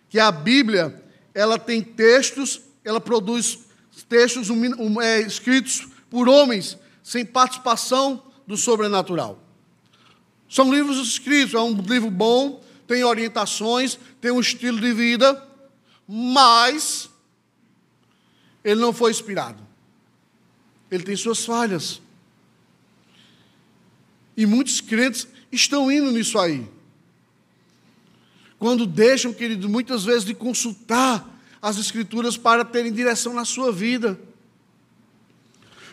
Que 0.09 0.19
a 0.19 0.31
Bíblia, 0.31 1.03
ela 1.31 1.59
tem 1.59 1.79
textos, 1.79 2.59
ela 2.83 2.99
produz 2.99 3.59
textos 4.09 4.49
um, 4.49 4.99
é, 4.99 5.21
escritos 5.21 5.87
por 6.09 6.27
homens 6.27 6.75
sem 7.03 7.23
participação 7.23 8.23
do 8.47 8.57
sobrenatural. 8.57 9.39
São 10.49 10.73
livros 10.73 10.97
escritos, 10.97 11.53
é 11.53 11.59
um 11.59 11.79
livro 11.81 12.09
bom, 12.09 12.63
tem 12.87 13.03
orientações, 13.03 13.99
tem 14.19 14.31
um 14.31 14.39
estilo 14.39 14.81
de 14.81 14.91
vida, 14.91 15.47
mas 16.07 17.09
ele 18.63 18.81
não 18.81 18.91
foi 18.91 19.11
inspirado. 19.11 19.61
Ele 20.89 21.03
tem 21.03 21.15
suas 21.15 21.45
falhas. 21.45 22.01
E 24.35 24.47
muitos 24.47 24.81
crentes 24.81 25.27
estão 25.55 25.91
indo 25.91 26.11
nisso 26.11 26.39
aí. 26.39 26.67
Quando 28.57 28.85
deixam, 28.85 29.33
querido, 29.33 29.67
muitas 29.67 30.05
vezes 30.05 30.23
de 30.23 30.33
consultar 30.33 31.29
as 31.61 31.77
Escrituras 31.77 32.35
para 32.35 32.65
terem 32.65 32.91
direção 32.91 33.33
na 33.33 33.45
sua 33.45 33.71
vida. 33.71 34.19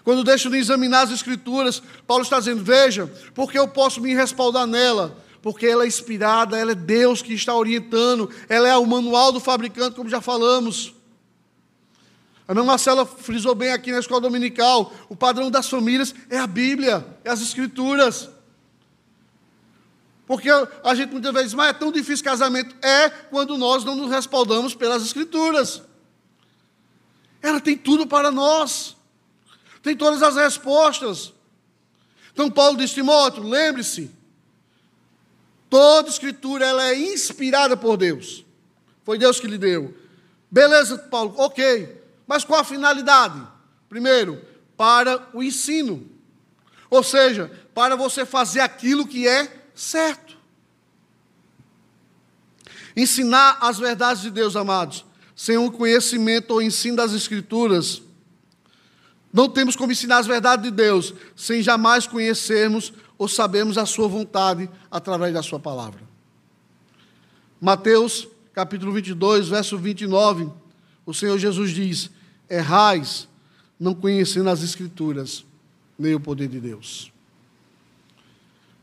Quando 0.02 0.24
deixam 0.24 0.50
de 0.50 0.58
examinar 0.58 1.02
as 1.02 1.10
Escrituras, 1.10 1.82
Paulo 2.06 2.24
está 2.24 2.38
dizendo: 2.38 2.64
veja, 2.64 3.06
porque 3.34 3.58
eu 3.58 3.68
posso 3.68 4.00
me 4.00 4.14
respaldar 4.14 4.66
nela, 4.66 5.16
porque 5.42 5.66
ela 5.66 5.84
é 5.84 5.86
inspirada, 5.86 6.58
ela 6.58 6.72
é 6.72 6.74
Deus 6.74 7.22
que 7.22 7.32
está 7.32 7.54
orientando, 7.54 8.30
ela 8.48 8.68
é 8.68 8.76
o 8.76 8.86
manual 8.86 9.30
do 9.30 9.40
fabricante, 9.40 9.96
como 9.96 10.08
já 10.08 10.20
falamos. 10.20 10.94
A 12.48 12.52
irmã 12.52 12.64
Marcela 12.64 13.06
frisou 13.06 13.54
bem 13.54 13.70
aqui 13.70 13.92
na 13.92 14.00
escola 14.00 14.20
dominical: 14.20 14.92
o 15.08 15.14
padrão 15.14 15.50
das 15.50 15.68
famílias 15.68 16.12
é 16.28 16.38
a 16.38 16.46
Bíblia, 16.46 17.06
é 17.24 17.30
as 17.30 17.40
Escrituras. 17.40 18.28
Porque 20.30 20.48
a 20.84 20.94
gente 20.94 21.10
muitas 21.10 21.32
vezes 21.32 21.48
diz, 21.48 21.54
mas 21.54 21.70
é 21.70 21.72
tão 21.72 21.90
difícil 21.90 22.24
casamento. 22.24 22.76
É 22.86 23.10
quando 23.10 23.58
nós 23.58 23.82
não 23.82 23.96
nos 23.96 24.12
respaldamos 24.12 24.76
pelas 24.76 25.02
Escrituras. 25.02 25.82
Ela 27.42 27.58
tem 27.58 27.76
tudo 27.76 28.06
para 28.06 28.30
nós 28.30 28.94
tem 29.82 29.96
todas 29.96 30.22
as 30.22 30.36
respostas. 30.36 31.32
Então 32.32 32.50
Paulo 32.50 32.76
diz, 32.76 32.92
Timóteo, 32.92 33.42
lembre-se, 33.42 34.10
toda 35.68 36.08
escritura 36.08 36.66
ela 36.66 36.84
é 36.88 36.98
inspirada 36.98 37.76
por 37.76 37.96
Deus. 37.96 38.44
Foi 39.04 39.18
Deus 39.18 39.40
que 39.40 39.46
lhe 39.46 39.58
deu. 39.58 39.94
Beleza, 40.50 40.98
Paulo, 40.98 41.34
ok. 41.36 42.02
Mas 42.26 42.44
qual 42.44 42.60
a 42.60 42.64
finalidade? 42.64 43.40
Primeiro, 43.88 44.44
para 44.76 45.28
o 45.32 45.42
ensino. 45.42 46.08
Ou 46.88 47.02
seja, 47.02 47.50
para 47.74 47.96
você 47.96 48.24
fazer 48.24 48.60
aquilo 48.60 49.06
que 49.06 49.26
é 49.26 49.59
certo. 49.80 50.36
Ensinar 52.94 53.56
as 53.60 53.78
verdades 53.78 54.22
de 54.22 54.30
Deus, 54.30 54.54
amados, 54.54 55.06
sem 55.34 55.56
o 55.56 55.70
conhecimento 55.70 56.50
ou 56.50 56.60
ensino 56.60 56.96
das 56.96 57.12
Escrituras, 57.14 58.02
não 59.32 59.48
temos 59.48 59.76
como 59.76 59.92
ensinar 59.92 60.18
as 60.18 60.26
verdades 60.26 60.64
de 60.64 60.70
Deus 60.70 61.14
sem 61.34 61.62
jamais 61.62 62.06
conhecermos 62.06 62.92
ou 63.16 63.26
sabermos 63.26 63.78
a 63.78 63.86
sua 63.86 64.06
vontade 64.06 64.68
através 64.90 65.32
da 65.32 65.42
sua 65.42 65.58
palavra. 65.58 66.02
Mateus, 67.60 68.28
capítulo 68.52 68.92
22, 68.92 69.48
verso 69.48 69.78
29, 69.78 70.50
o 71.06 71.14
Senhor 71.14 71.38
Jesus 71.38 71.70
diz: 71.70 72.10
Errais, 72.48 73.28
não 73.78 73.94
conhecendo 73.94 74.50
as 74.50 74.62
Escrituras, 74.62 75.44
nem 75.98 76.14
o 76.14 76.20
poder 76.20 76.48
de 76.48 76.60
Deus. 76.60 77.09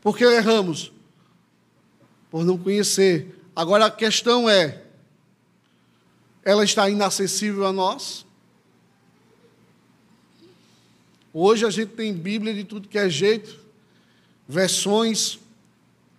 Por 0.00 0.16
que 0.16 0.24
erramos? 0.24 0.92
Por 2.30 2.44
não 2.44 2.58
conhecer. 2.58 3.42
Agora 3.54 3.86
a 3.86 3.90
questão 3.90 4.48
é: 4.48 4.82
ela 6.44 6.64
está 6.64 6.88
inacessível 6.88 7.66
a 7.66 7.72
nós? 7.72 8.24
Hoje 11.32 11.66
a 11.66 11.70
gente 11.70 11.92
tem 11.92 12.12
Bíblia 12.14 12.54
de 12.54 12.64
tudo 12.64 12.88
que 12.88 12.98
é 12.98 13.08
jeito, 13.08 13.58
versões 14.48 15.38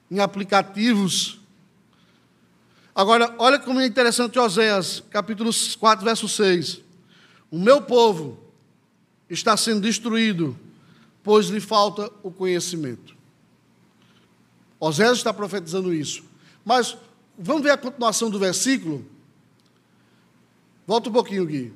em 0.10 0.20
aplicativos. 0.20 1.40
Agora, 2.94 3.34
olha 3.38 3.60
como 3.60 3.80
é 3.80 3.86
interessante 3.86 4.38
Oséias, 4.38 5.04
capítulo 5.10 5.52
4, 5.80 6.06
verso 6.06 6.28
6. 6.28 6.82
O 7.50 7.58
meu 7.58 7.82
povo 7.82 8.38
está 9.30 9.56
sendo 9.56 9.82
destruído, 9.82 10.58
pois 11.24 11.48
lhe 11.48 11.60
falta 11.60 12.12
o 12.22 12.32
conhecimento. 12.32 13.19
Oséias 14.80 15.18
está 15.18 15.34
profetizando 15.34 15.94
isso. 15.94 16.24
Mas 16.64 16.98
vamos 17.38 17.64
ver 17.64 17.72
a 17.72 17.78
continuação 17.78 18.30
do 18.30 18.40
versículo? 18.40 19.06
Volta 20.88 21.10
um 21.10 21.14
pouquinho, 21.14 21.46
Gui. 21.46 21.74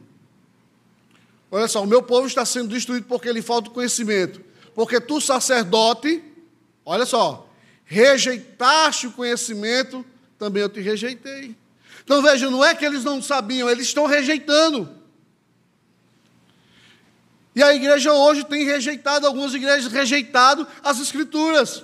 Olha 1.52 1.68
só, 1.68 1.84
o 1.84 1.88
meu 1.88 2.02
povo 2.02 2.26
está 2.26 2.46
sendo 2.46 2.70
destruído 2.70 3.06
porque 3.06 3.32
lhe 3.32 3.42
falta 3.42 3.70
conhecimento. 3.70 4.42
Porque 4.74 5.00
tu, 5.00 5.22
sacerdote, 5.22 6.24
olha 6.84 7.06
só, 7.06 7.48
rejeitaste 7.86 9.08
o 9.08 9.12
conhecimento, 9.12 10.04
também 10.40 10.64
eu 10.64 10.70
te 10.70 10.82
rejeitei. 10.82 11.56
Então 12.04 12.22
veja, 12.22 12.50
não 12.50 12.66
é 12.66 12.74
que 12.74 12.84
eles 12.84 13.04
não 13.04 13.22
sabiam, 13.22 13.70
eles 13.70 13.88
estão 13.88 14.06
rejeitando. 14.06 14.90
E 17.56 17.62
a 17.62 17.74
igreja 17.76 18.12
hoje 18.12 18.44
tem 18.46 18.66
rejeitado, 18.66 19.28
algumas 19.28 19.54
igrejas 19.54 19.92
rejeitado 19.92 20.68
as 20.84 21.00
escrituras. 21.00 21.84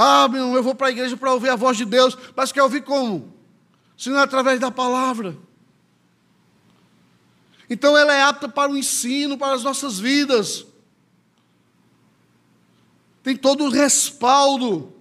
Ah, 0.00 0.28
meu, 0.28 0.54
eu 0.54 0.62
vou 0.62 0.76
para 0.76 0.86
a 0.86 0.90
igreja 0.92 1.16
para 1.16 1.32
ouvir 1.32 1.48
a 1.48 1.56
voz 1.56 1.76
de 1.76 1.84
Deus, 1.84 2.16
mas 2.36 2.52
quer 2.52 2.62
ouvir 2.62 2.82
como? 2.82 3.34
Se 3.96 4.08
não 4.08 4.20
é 4.20 4.22
através 4.22 4.60
da 4.60 4.70
palavra. 4.70 5.36
Então 7.68 7.98
ela 7.98 8.14
é 8.14 8.22
apta 8.22 8.48
para 8.48 8.70
o 8.70 8.76
ensino, 8.76 9.36
para 9.36 9.56
as 9.56 9.64
nossas 9.64 9.98
vidas. 9.98 10.64
Tem 13.24 13.34
todo 13.34 13.64
o 13.64 13.70
respaldo. 13.70 14.94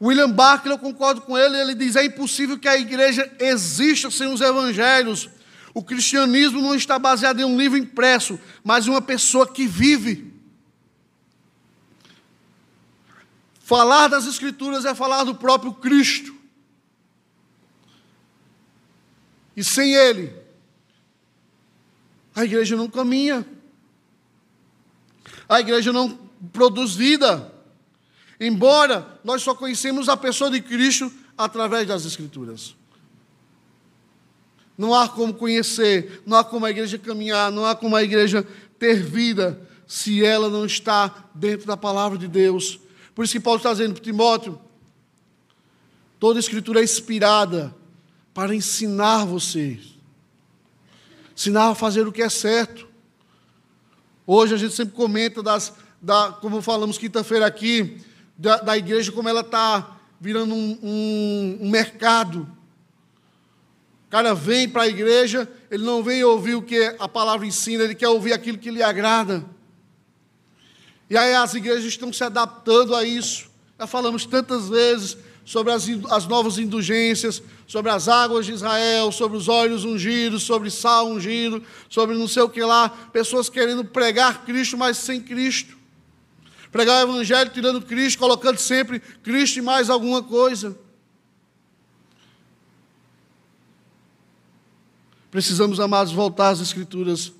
William 0.00 0.30
Barclay, 0.30 0.74
eu 0.74 0.78
concordo 0.78 1.20
com 1.20 1.36
ele, 1.36 1.58
ele 1.58 1.74
diz: 1.74 1.96
é 1.96 2.04
impossível 2.06 2.58
que 2.58 2.66
a 2.66 2.78
igreja 2.78 3.30
exista 3.38 4.10
sem 4.10 4.26
os 4.32 4.40
evangelhos. 4.40 5.28
O 5.74 5.84
cristianismo 5.84 6.62
não 6.62 6.74
está 6.74 6.98
baseado 6.98 7.40
em 7.40 7.44
um 7.44 7.58
livro 7.58 7.76
impresso, 7.76 8.40
mas 8.64 8.86
em 8.86 8.90
uma 8.90 9.02
pessoa 9.02 9.46
que 9.46 9.66
vive. 9.66 10.39
Falar 13.70 14.08
das 14.08 14.26
Escrituras 14.26 14.84
é 14.84 14.96
falar 14.96 15.22
do 15.22 15.32
próprio 15.32 15.72
Cristo. 15.72 16.34
E 19.56 19.62
sem 19.62 19.94
Ele, 19.94 20.34
a 22.34 22.44
igreja 22.44 22.74
não 22.74 22.90
caminha. 22.90 23.46
A 25.48 25.60
igreja 25.60 25.92
não 25.92 26.18
produz 26.52 26.96
vida. 26.96 27.54
Embora 28.40 29.20
nós 29.22 29.40
só 29.40 29.54
conhecemos 29.54 30.08
a 30.08 30.16
pessoa 30.16 30.50
de 30.50 30.60
Cristo 30.60 31.12
através 31.38 31.86
das 31.86 32.04
Escrituras. 32.04 32.74
Não 34.76 34.92
há 34.92 35.08
como 35.08 35.32
conhecer, 35.32 36.24
não 36.26 36.36
há 36.36 36.42
como 36.42 36.66
a 36.66 36.72
igreja 36.72 36.98
caminhar, 36.98 37.52
não 37.52 37.64
há 37.64 37.76
como 37.76 37.94
a 37.94 38.02
igreja 38.02 38.44
ter 38.80 39.00
vida 39.00 39.64
se 39.86 40.24
ela 40.24 40.48
não 40.48 40.66
está 40.66 41.30
dentro 41.32 41.68
da 41.68 41.76
palavra 41.76 42.18
de 42.18 42.26
Deus. 42.26 42.80
Por 43.20 43.24
isso 43.24 43.34
que 43.34 43.40
Paulo 43.40 43.58
está 43.58 43.70
dizendo 43.70 43.92
para 43.92 44.02
Timóteo: 44.02 44.58
toda 46.18 46.40
escritura 46.40 46.80
é 46.80 46.84
inspirada 46.84 47.76
para 48.32 48.54
ensinar 48.54 49.26
vocês, 49.26 49.94
ensinar 51.36 51.68
a 51.68 51.74
fazer 51.74 52.08
o 52.08 52.12
que 52.12 52.22
é 52.22 52.30
certo. 52.30 52.88
Hoje 54.26 54.54
a 54.54 54.56
gente 54.56 54.74
sempre 54.74 54.94
comenta 54.94 55.42
das, 55.42 55.74
da, 56.00 56.32
como 56.40 56.62
falamos 56.62 56.96
quinta-feira 56.96 57.44
aqui, 57.44 58.00
da, 58.38 58.56
da, 58.56 58.78
igreja, 58.78 59.12
como 59.12 59.28
ela 59.28 59.42
está 59.42 59.98
virando 60.18 60.54
um, 60.54 60.78
um, 60.82 61.58
um 61.60 61.68
mercado 61.68 62.48
o 64.06 64.10
cara 64.10 64.34
vem 64.34 64.66
para 64.66 64.84
a 64.84 64.88
igreja, 64.88 65.46
ele 65.70 65.84
não 65.84 66.02
vem 66.02 66.24
ouvir 66.24 66.54
o 66.54 66.62
que 66.62 66.96
a 66.98 67.06
palavra 67.06 67.46
ensina, 67.46 67.84
ele 67.84 67.94
quer 67.94 68.08
ouvir 68.08 68.32
aquilo 68.32 68.56
que 68.56 68.70
lhe 68.70 68.82
agrada. 68.82 69.44
E 71.10 71.16
aí 71.16 71.34
as 71.34 71.52
igrejas 71.54 71.84
estão 71.84 72.12
se 72.12 72.22
adaptando 72.22 72.94
a 72.94 73.04
isso. 73.04 73.50
Já 73.76 73.86
falamos 73.86 74.24
tantas 74.24 74.68
vezes 74.68 75.16
sobre 75.44 75.72
as, 75.72 75.88
as 76.08 76.28
novas 76.28 76.56
indulgências, 76.56 77.42
sobre 77.66 77.90
as 77.90 78.06
águas 78.06 78.46
de 78.46 78.52
Israel, 78.52 79.10
sobre 79.10 79.36
os 79.36 79.48
olhos 79.48 79.84
ungidos, 79.84 80.44
sobre 80.44 80.70
sal 80.70 81.08
ungido, 81.08 81.60
sobre 81.88 82.16
não 82.16 82.28
sei 82.28 82.44
o 82.44 82.48
que 82.48 82.62
lá. 82.62 82.88
Pessoas 83.12 83.48
querendo 83.48 83.84
pregar 83.84 84.44
Cristo, 84.44 84.78
mas 84.78 84.98
sem 84.98 85.20
Cristo. 85.20 85.76
Pregar 86.70 87.04
o 87.04 87.10
Evangelho 87.10 87.50
tirando 87.50 87.82
Cristo, 87.82 88.20
colocando 88.20 88.58
sempre 88.58 89.00
Cristo 89.00 89.58
e 89.58 89.62
mais 89.62 89.90
alguma 89.90 90.22
coisa. 90.22 90.78
Precisamos, 95.32 95.80
amados, 95.80 96.12
voltar 96.12 96.50
às 96.50 96.60
Escrituras. 96.60 97.32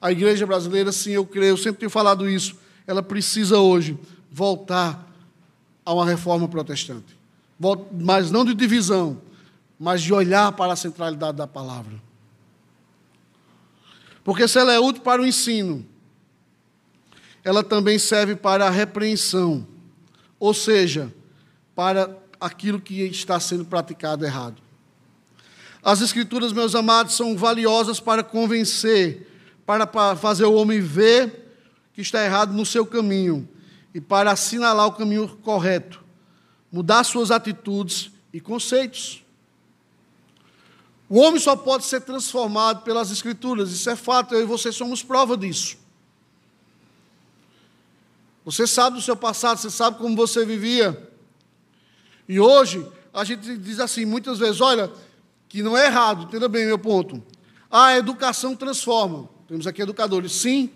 A 0.00 0.12
igreja 0.12 0.46
brasileira, 0.46 0.92
sim, 0.92 1.12
eu 1.12 1.26
creio, 1.26 1.50
eu 1.50 1.56
sempre 1.56 1.80
tenho 1.80 1.90
falado 1.90 2.28
isso, 2.28 2.56
ela 2.86 3.02
precisa 3.02 3.58
hoje 3.58 3.98
voltar 4.30 5.10
a 5.84 5.92
uma 5.92 6.04
reforma 6.04 6.48
protestante. 6.48 7.16
Mas 7.92 8.30
não 8.30 8.44
de 8.44 8.54
divisão, 8.54 9.20
mas 9.78 10.02
de 10.02 10.12
olhar 10.12 10.52
para 10.52 10.72
a 10.72 10.76
centralidade 10.76 11.36
da 11.36 11.46
palavra. 11.46 11.94
Porque 14.22 14.48
se 14.48 14.58
ela 14.58 14.72
é 14.72 14.80
útil 14.80 15.02
para 15.02 15.22
o 15.22 15.26
ensino, 15.26 15.84
ela 17.44 17.62
também 17.62 17.98
serve 17.98 18.34
para 18.34 18.66
a 18.66 18.70
repreensão, 18.70 19.66
ou 20.40 20.54
seja, 20.54 21.12
para 21.74 22.16
aquilo 22.40 22.80
que 22.80 23.02
está 23.02 23.38
sendo 23.38 23.64
praticado 23.64 24.24
errado. 24.24 24.62
As 25.82 26.00
Escrituras, 26.00 26.52
meus 26.52 26.74
amados, 26.74 27.14
são 27.14 27.36
valiosas 27.36 28.00
para 28.00 28.22
convencer, 28.22 29.28
para 29.66 29.86
fazer 30.16 30.44
o 30.44 30.54
homem 30.54 30.80
ver 30.80 31.43
que 31.94 32.00
está 32.00 32.22
errado 32.24 32.52
no 32.52 32.66
seu 32.66 32.84
caminho 32.84 33.48
e 33.94 34.00
para 34.00 34.32
assinalar 34.32 34.86
o 34.86 34.92
caminho 34.92 35.28
correto, 35.42 36.02
mudar 36.70 37.04
suas 37.04 37.30
atitudes 37.30 38.10
e 38.32 38.40
conceitos. 38.40 39.24
O 41.08 41.20
homem 41.20 41.38
só 41.38 41.54
pode 41.54 41.84
ser 41.84 42.00
transformado 42.00 42.82
pelas 42.82 43.12
Escrituras, 43.12 43.70
isso 43.70 43.88
é 43.88 43.94
fato, 43.94 44.34
eu 44.34 44.42
e 44.42 44.44
você 44.44 44.72
somos 44.72 45.02
prova 45.02 45.36
disso. 45.36 45.76
Você 48.44 48.66
sabe 48.66 48.96
do 48.96 49.02
seu 49.02 49.16
passado, 49.16 49.58
você 49.58 49.70
sabe 49.70 49.96
como 49.96 50.16
você 50.16 50.44
vivia. 50.44 51.10
E 52.28 52.38
hoje, 52.38 52.86
a 53.12 53.24
gente 53.24 53.56
diz 53.56 53.80
assim, 53.80 54.04
muitas 54.04 54.38
vezes: 54.38 54.60
olha, 54.60 54.92
que 55.48 55.62
não 55.62 55.76
é 55.76 55.86
errado, 55.86 56.24
entenda 56.24 56.48
bem 56.48 56.66
meu 56.66 56.78
ponto. 56.78 57.22
A 57.70 57.96
educação 57.96 58.54
transforma. 58.54 59.28
Temos 59.48 59.66
aqui 59.66 59.80
educadores, 59.80 60.32
sim. 60.32 60.70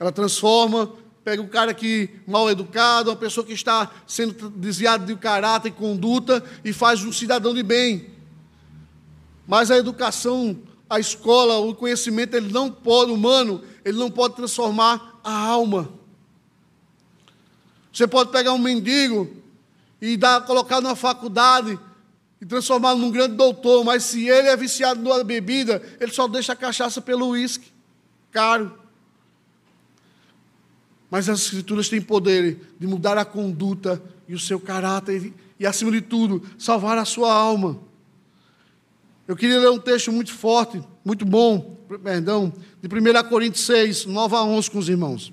Ela 0.00 0.10
transforma, 0.10 0.90
pega 1.22 1.42
o 1.42 1.48
cara 1.48 1.74
que 1.74 2.08
mal 2.26 2.50
educado, 2.50 3.10
uma 3.10 3.16
pessoa 3.16 3.46
que 3.46 3.52
está 3.52 3.90
sendo 4.06 4.48
desviada 4.48 5.04
de 5.04 5.14
caráter 5.14 5.68
e 5.68 5.72
conduta 5.72 6.42
e 6.64 6.72
faz 6.72 7.04
um 7.04 7.12
cidadão 7.12 7.52
de 7.52 7.62
bem. 7.62 8.08
Mas 9.46 9.70
a 9.70 9.76
educação, 9.76 10.58
a 10.88 10.98
escola, 10.98 11.58
o 11.58 11.74
conhecimento, 11.74 12.34
ele 12.34 12.50
não 12.50 12.70
pode, 12.70 13.12
humano, 13.12 13.62
ele 13.84 13.98
não 13.98 14.10
pode 14.10 14.36
transformar 14.36 15.20
a 15.22 15.36
alma. 15.36 15.92
Você 17.92 18.06
pode 18.06 18.30
pegar 18.30 18.54
um 18.54 18.58
mendigo 18.58 19.30
e 20.00 20.16
dar, 20.16 20.40
colocar 20.46 20.80
numa 20.80 20.96
faculdade 20.96 21.78
e 22.40 22.46
transformá-lo 22.46 22.98
num 22.98 23.10
grande 23.10 23.34
doutor, 23.34 23.84
mas 23.84 24.04
se 24.04 24.26
ele 24.26 24.48
é 24.48 24.56
viciado 24.56 24.98
numa 25.02 25.22
bebida, 25.22 25.82
ele 26.00 26.10
só 26.10 26.26
deixa 26.26 26.54
a 26.54 26.56
cachaça 26.56 27.02
pelo 27.02 27.28
uísque, 27.28 27.70
caro. 28.30 28.79
Mas 31.10 31.28
as 31.28 31.40
escrituras 31.40 31.88
têm 31.88 32.00
poder 32.00 32.74
de 32.78 32.86
mudar 32.86 33.18
a 33.18 33.24
conduta 33.24 34.00
e 34.28 34.34
o 34.34 34.38
seu 34.38 34.60
caráter 34.60 35.32
e, 35.58 35.66
acima 35.66 35.90
de 35.90 36.00
tudo, 36.00 36.42
salvar 36.56 36.96
a 36.98 37.04
sua 37.04 37.32
alma. 37.32 37.80
Eu 39.26 39.36
queria 39.36 39.58
ler 39.58 39.70
um 39.70 39.78
texto 39.78 40.12
muito 40.12 40.32
forte, 40.32 40.82
muito 41.04 41.24
bom, 41.24 41.76
perdão, 42.02 42.52
de 42.80 42.88
1 42.88 43.28
Coríntios 43.28 43.64
6, 43.66 44.06
9 44.06 44.36
a 44.36 44.42
11 44.42 44.70
com 44.70 44.78
os 44.78 44.88
irmãos. 44.88 45.32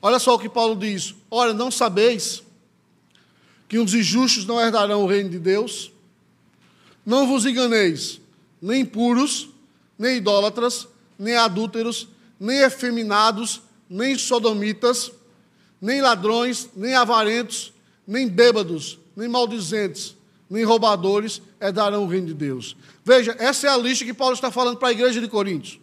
Olha 0.00 0.18
só 0.18 0.34
o 0.34 0.38
que 0.38 0.48
Paulo 0.48 0.76
diz: 0.76 1.14
Olha, 1.30 1.52
não 1.52 1.70
sabeis 1.70 2.42
que 3.68 3.78
os 3.78 3.94
injustos 3.94 4.46
não 4.46 4.60
herdarão 4.60 5.02
o 5.02 5.06
reino 5.06 5.30
de 5.30 5.38
Deus. 5.38 5.92
Não 7.04 7.26
vos 7.26 7.46
enganeis, 7.46 8.20
nem 8.60 8.82
impuros, 8.82 9.48
nem 9.98 10.16
idólatras, 10.16 10.88
nem 11.18 11.36
adúlteros, 11.36 12.08
nem 12.38 12.58
efeminados, 12.60 13.62
nem 13.88 14.16
sodomitas, 14.16 15.12
nem 15.80 16.00
ladrões, 16.00 16.68
nem 16.74 16.94
avarentos, 16.94 17.72
nem 18.06 18.28
bêbados, 18.28 18.98
nem 19.16 19.28
maldizentes, 19.28 20.16
nem 20.48 20.64
roubadores 20.64 21.42
herdarão 21.60 22.04
o 22.04 22.06
reino 22.06 22.28
de 22.28 22.34
Deus. 22.34 22.76
Veja, 23.04 23.34
essa 23.38 23.66
é 23.66 23.70
a 23.70 23.76
lista 23.76 24.04
que 24.04 24.14
Paulo 24.14 24.34
está 24.34 24.50
falando 24.50 24.78
para 24.78 24.88
a 24.88 24.92
igreja 24.92 25.20
de 25.20 25.28
Coríntios. 25.28 25.80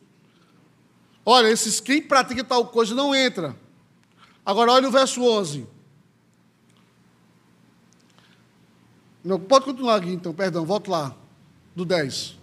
Olha, 1.26 1.48
esses 1.48 1.80
quem 1.80 2.02
pratica 2.02 2.44
tal 2.44 2.68
coisa 2.68 2.94
não 2.94 3.16
entra. 3.16 3.56
Agora 4.46 4.72
olha 4.74 4.88
o 4.88 4.92
verso 4.92 5.24
11. 5.24 5.66
Não, 9.24 9.40
pode 9.40 9.64
continuar 9.64 9.96
aqui 9.96 10.10
então, 10.10 10.34
perdão, 10.34 10.66
volto 10.66 10.92
lá, 10.92 11.16
do 11.74 11.86
10. 11.86 12.38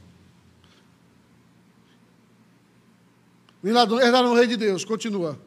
Herdaram 3.62 4.32
o 4.32 4.34
rei 4.34 4.46
de 4.46 4.56
Deus, 4.56 4.82
continua. 4.82 5.38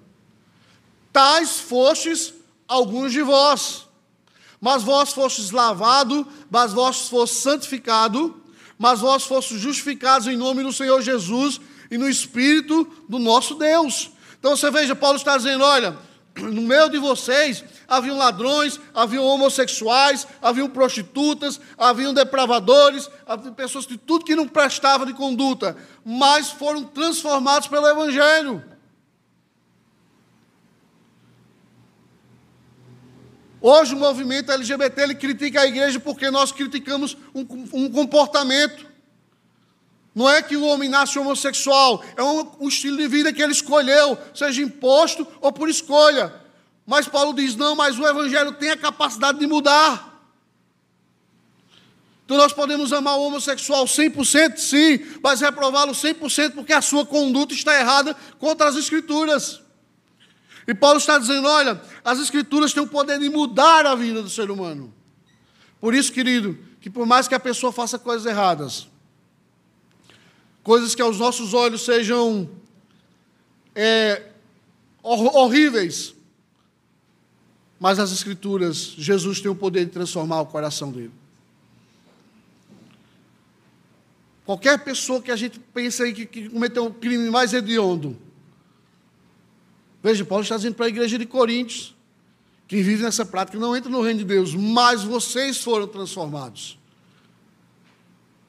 Tais 1.14 1.60
fostes 1.60 2.34
alguns 2.68 3.12
de 3.12 3.22
vós, 3.22 3.86
mas 4.60 4.82
vós 4.82 5.14
fostes 5.14 5.52
lavado, 5.52 6.28
mas 6.50 6.74
vós 6.74 7.08
fostes 7.08 7.38
santificado, 7.38 8.42
mas 8.80 9.00
vós 9.00 9.24
fostes 9.24 9.60
justificados 9.60 10.28
em 10.28 10.36
nome 10.36 10.64
do 10.64 10.74
Senhor 10.74 11.00
Jesus 11.02 11.62
e 11.92 11.98
no 11.98 12.10
Espírito 12.10 12.92
do 13.08 13.20
nosso 13.20 13.54
Deus. 13.56 14.10
Então 14.40 14.58
você 14.58 14.72
veja, 14.72 14.96
Paulo 14.96 15.18
está 15.18 15.38
dizendo: 15.38 15.64
olha, 15.64 15.96
no 16.36 16.64
meio 16.64 16.90
de 16.90 16.98
vocês 16.98 17.64
haviam 17.88 18.18
ladrões, 18.18 18.80
haviam 18.94 19.24
homossexuais, 19.24 20.26
haviam 20.42 20.68
prostitutas, 20.68 21.62
haviam 21.78 22.12
depravadores, 22.12 23.08
haviam 23.28 23.54
pessoas 23.54 23.86
de 23.86 23.98
tudo 23.98 24.26
que 24.26 24.36
não 24.36 24.48
prestava 24.48 25.06
de 25.06 25.14
conduta, 25.14 25.78
mas 26.04 26.50
foram 26.50 26.84
transformados 26.84 27.68
pelo 27.68 27.88
Evangelho. 27.88 28.73
Hoje 33.66 33.96
o 33.96 33.98
movimento 33.98 34.52
LGBT 34.52 35.04
ele 35.04 35.16
critica 35.16 35.62
a 35.62 35.66
igreja 35.66 35.98
porque 35.98 36.30
nós 36.30 36.52
criticamos 36.52 37.16
um, 37.34 37.48
um 37.72 37.90
comportamento. 37.90 38.86
Não 40.14 40.30
é 40.30 40.42
que 40.42 40.58
o 40.58 40.66
homem 40.66 40.90
nasce 40.90 41.18
homossexual, 41.18 42.04
é 42.18 42.22
um, 42.22 42.46
um 42.60 42.68
estilo 42.68 42.98
de 42.98 43.08
vida 43.08 43.32
que 43.32 43.42
ele 43.42 43.54
escolheu, 43.54 44.18
seja 44.36 44.62
imposto 44.62 45.26
ou 45.40 45.50
por 45.50 45.70
escolha. 45.70 46.36
Mas 46.86 47.08
Paulo 47.08 47.32
diz: 47.34 47.56
não, 47.56 47.74
mas 47.74 47.98
o 47.98 48.06
Evangelho 48.06 48.52
tem 48.52 48.70
a 48.70 48.76
capacidade 48.76 49.40
de 49.40 49.48
mudar. 49.48 50.12
Então 52.26 52.36
nós 52.36 52.52
podemos 52.52 52.92
amar 52.92 53.16
o 53.16 53.28
homossexual 53.28 53.86
100%, 53.86 54.58
sim, 54.58 55.00
mas 55.24 55.40
reprová-lo 55.40 55.94
100% 55.94 56.52
porque 56.52 56.74
a 56.74 56.82
sua 56.82 57.06
conduta 57.06 57.54
está 57.54 57.80
errada 57.80 58.14
contra 58.40 58.68
as 58.68 58.76
Escrituras. 58.76 59.63
E 60.68 60.74
Paulo 60.74 60.98
está 60.98 61.18
dizendo: 61.18 61.48
olha, 61.48 61.82
as 62.04 62.20
Escrituras 62.20 62.74
têm 62.74 62.84
o 62.84 62.88
poder 62.88 63.20
de 63.20 63.30
mudar 63.30 63.86
a 63.86 63.96
vida 63.96 64.22
do 64.22 64.30
ser 64.30 64.50
humano. 64.50 64.94
Por 65.80 65.94
isso, 65.94 66.12
querido, 66.12 66.58
que 66.80 66.90
por 66.90 67.06
mais 67.06 67.28
que 67.28 67.36
a 67.36 67.40
pessoa 67.40 67.72
faça 67.72 68.00
coisas 68.00 68.26
erradas, 68.26 68.88
coisas 70.64 70.96
que 70.96 71.02
aos 71.02 71.18
nossos 71.20 71.54
olhos 71.54 71.84
sejam 71.84 72.50
é, 73.76 74.30
horríveis, 75.02 76.16
mas 77.80 78.00
as 78.00 78.14
Escrituras, 78.14 78.78
Jesus 78.98 79.42
tem 79.42 79.52
o 79.52 79.56
poder 79.56 79.86
de 79.86 79.92
transformar 79.92 80.40
o 80.42 80.46
coração 80.46 80.92
dele. 80.92 81.12
Qualquer 84.46 84.78
pessoa 84.84 85.22
que 85.22 85.32
a 85.32 85.36
gente 85.36 85.60
pense 85.60 86.02
aí 86.04 86.14
que, 86.14 86.26
que 86.26 86.50
cometeu 86.50 86.86
um 86.86 86.92
crime 86.92 87.30
mais 87.30 87.54
hediondo. 87.54 88.18
Veja, 90.04 90.26
Paulo 90.26 90.44
está 90.44 90.58
dizendo 90.58 90.76
para 90.76 90.88
a 90.88 90.90
igreja 90.90 91.18
de 91.18 91.26
Coríntios, 91.26 91.96
que 92.68 92.84
vive 92.84 93.04
nessa 93.04 93.26
prática, 93.26 93.58
não 93.58 93.76
entra 93.76 93.90
no 93.90 94.02
reino 94.02 94.20
de 94.20 94.26
Deus, 94.26 94.54
mas 94.54 95.02
vocês 95.02 95.64
foram 95.64 95.88
transformados. 95.88 96.78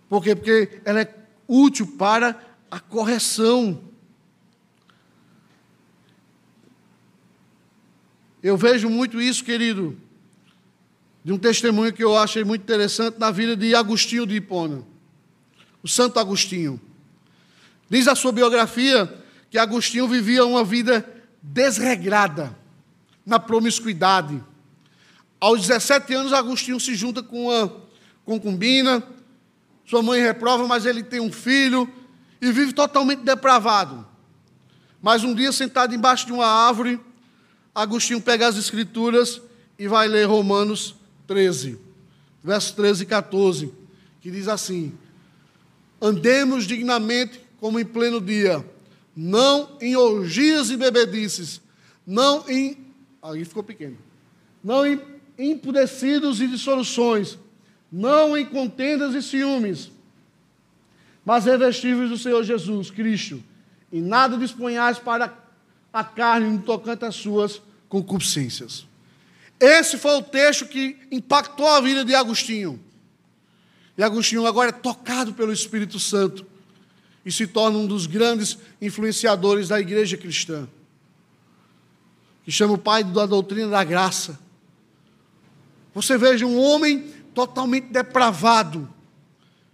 Por 0.08 0.20
quê? 0.20 0.34
Porque 0.34 0.80
ela 0.84 1.02
é 1.02 1.14
útil 1.46 1.86
para 1.96 2.38
a 2.68 2.80
correção. 2.80 3.80
Eu 8.42 8.56
vejo 8.56 8.90
muito 8.90 9.20
isso, 9.20 9.44
querido, 9.44 9.96
de 11.22 11.32
um 11.32 11.38
testemunho 11.38 11.92
que 11.92 12.02
eu 12.02 12.16
achei 12.16 12.42
muito 12.42 12.62
interessante 12.62 13.18
na 13.18 13.30
vida 13.30 13.56
de 13.56 13.76
Agostinho 13.76 14.26
de 14.26 14.34
Hipona, 14.34 14.84
o 15.84 15.88
Santo 15.88 16.18
Agostinho. 16.18 16.80
Diz 17.88 18.08
a 18.08 18.16
sua 18.16 18.32
biografia 18.32 19.22
que 19.50 19.56
Agostinho 19.56 20.08
vivia 20.08 20.44
uma 20.44 20.64
vida 20.64 21.13
desregrada, 21.44 22.56
na 23.24 23.38
promiscuidade. 23.38 24.42
Aos 25.38 25.62
17 25.62 26.14
anos, 26.14 26.32
Agostinho 26.32 26.80
se 26.80 26.94
junta 26.94 27.22
com 27.22 27.46
uma 27.48 27.72
concubina, 28.24 29.02
sua 29.84 30.02
mãe 30.02 30.20
reprova, 30.20 30.66
mas 30.66 30.86
ele 30.86 31.02
tem 31.02 31.20
um 31.20 31.30
filho 31.30 31.88
e 32.40 32.50
vive 32.50 32.72
totalmente 32.72 33.20
depravado. 33.20 34.06
Mas 35.02 35.22
um 35.22 35.34
dia, 35.34 35.52
sentado 35.52 35.94
embaixo 35.94 36.26
de 36.26 36.32
uma 36.32 36.46
árvore, 36.46 36.98
Agostinho 37.74 38.20
pega 38.20 38.48
as 38.48 38.56
Escrituras 38.56 39.40
e 39.78 39.86
vai 39.86 40.08
ler 40.08 40.24
Romanos 40.24 40.94
13, 41.26 41.78
versos 42.42 42.70
13 42.72 43.02
e 43.02 43.06
14, 43.06 43.72
que 44.22 44.30
diz 44.30 44.48
assim: 44.48 44.94
Andemos 46.00 46.66
dignamente 46.66 47.40
como 47.60 47.78
em 47.78 47.84
pleno 47.84 48.20
dia, 48.20 48.64
não 49.16 49.76
em 49.80 49.96
orgias 49.96 50.70
e 50.70 50.76
bebedices, 50.76 51.60
não 52.06 52.48
em. 52.48 52.78
Aí 53.22 53.44
ficou 53.44 53.62
pequeno. 53.62 53.96
Não 54.62 54.86
em 54.86 55.00
impudecidos 55.38 56.40
e 56.40 56.46
dissoluções, 56.46 57.38
não 57.90 58.36
em 58.36 58.46
contendas 58.46 59.14
e 59.14 59.22
ciúmes, 59.22 59.90
mas 61.24 61.44
revestíveis 61.44 62.10
do 62.10 62.18
Senhor 62.18 62.42
Jesus 62.44 62.90
Cristo, 62.90 63.42
e 63.90 64.00
nada 64.00 64.36
disponhais 64.36 64.98
para 64.98 65.36
a 65.92 66.04
carne 66.04 66.50
no 66.50 66.62
tocante 66.62 67.04
às 67.04 67.14
suas 67.14 67.60
concupiscências. 67.88 68.86
Esse 69.58 69.96
foi 69.96 70.16
o 70.16 70.22
texto 70.22 70.66
que 70.66 70.98
impactou 71.10 71.68
a 71.68 71.80
vida 71.80 72.04
de 72.04 72.14
Agostinho. 72.14 72.80
E 73.96 74.02
Agostinho 74.02 74.46
agora 74.46 74.70
é 74.70 74.72
tocado 74.72 75.32
pelo 75.32 75.52
Espírito 75.52 76.00
Santo 76.00 76.44
e 77.24 77.32
se 77.32 77.46
torna 77.46 77.78
um 77.78 77.86
dos 77.86 78.06
grandes 78.06 78.58
influenciadores 78.80 79.68
da 79.68 79.80
igreja 79.80 80.16
cristã, 80.16 80.68
que 82.44 82.52
chama 82.52 82.74
o 82.74 82.78
pai 82.78 83.02
da 83.02 83.26
doutrina 83.26 83.68
da 83.68 83.82
graça. 83.82 84.38
Você 85.94 86.18
veja 86.18 86.44
um 86.44 86.60
homem 86.60 87.00
totalmente 87.32 87.86
depravado, 87.86 88.92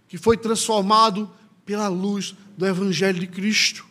que 0.07 0.17
foi 0.17 0.37
transformado 0.37 1.29
pela 1.65 1.87
luz 1.87 2.35
do 2.57 2.65
Evangelho 2.65 3.19
de 3.19 3.27
Cristo. 3.27 3.85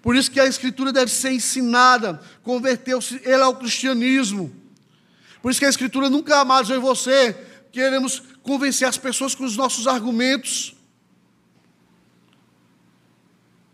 Por 0.00 0.14
isso 0.14 0.30
que 0.30 0.40
a 0.40 0.46
Escritura 0.46 0.92
deve 0.92 1.10
ser 1.10 1.32
ensinada, 1.32 2.20
converteu-se 2.42 3.20
ele 3.24 3.42
ao 3.42 3.56
cristianismo. 3.56 4.52
Por 5.42 5.50
isso 5.50 5.60
que 5.60 5.66
a 5.66 5.70
Escritura 5.70 6.08
nunca, 6.08 6.40
amados, 6.40 6.70
eu 6.70 6.76
e 6.76 6.80
você, 6.80 7.36
queremos 7.72 8.22
convencer 8.42 8.88
as 8.88 8.96
pessoas 8.96 9.34
com 9.34 9.44
os 9.44 9.56
nossos 9.56 9.86
argumentos. 9.86 10.74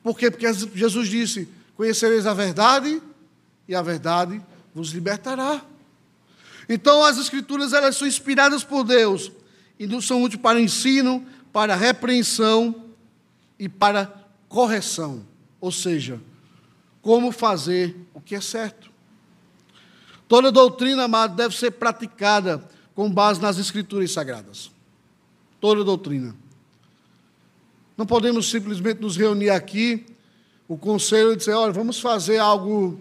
Por 0.04 0.18
quê? 0.18 0.30
Porque 0.30 0.52
Jesus 0.52 1.08
disse: 1.08 1.48
Conhecereis 1.74 2.26
a 2.26 2.34
verdade, 2.34 3.02
e 3.66 3.74
a 3.74 3.80
verdade 3.80 4.40
vos 4.74 4.90
libertará. 4.90 5.64
Então 6.68 7.02
as 7.02 7.16
escrituras 7.16 7.72
elas 7.72 7.96
são 7.96 8.06
inspiradas 8.06 8.62
por 8.62 8.84
Deus 8.84 9.32
e 9.78 9.86
não 9.86 10.00
são 10.00 10.22
úteis 10.22 10.40
para 10.40 10.60
ensino, 10.60 11.26
para 11.52 11.74
repreensão 11.74 12.84
e 13.58 13.68
para 13.68 14.12
correção, 14.48 15.26
ou 15.60 15.72
seja, 15.72 16.20
como 17.00 17.32
fazer 17.32 17.96
o 18.12 18.20
que 18.20 18.34
é 18.34 18.40
certo. 18.40 18.90
Toda 20.28 20.52
doutrina, 20.52 21.04
amado, 21.04 21.34
deve 21.34 21.56
ser 21.56 21.72
praticada 21.72 22.66
com 22.94 23.10
base 23.10 23.40
nas 23.40 23.58
escrituras 23.58 24.10
sagradas. 24.10 24.70
Toda 25.60 25.84
doutrina. 25.84 26.34
Não 27.96 28.07
podemos 28.07 28.50
simplesmente 28.50 29.00
nos 29.00 29.16
reunir 29.16 29.50
aqui, 29.50 30.04
o 30.66 30.76
conselho 30.76 31.33
e 31.33 31.37
dizer, 31.37 31.52
olha, 31.52 31.72
vamos 31.72 32.00
fazer 32.00 32.38
algo 32.38 33.00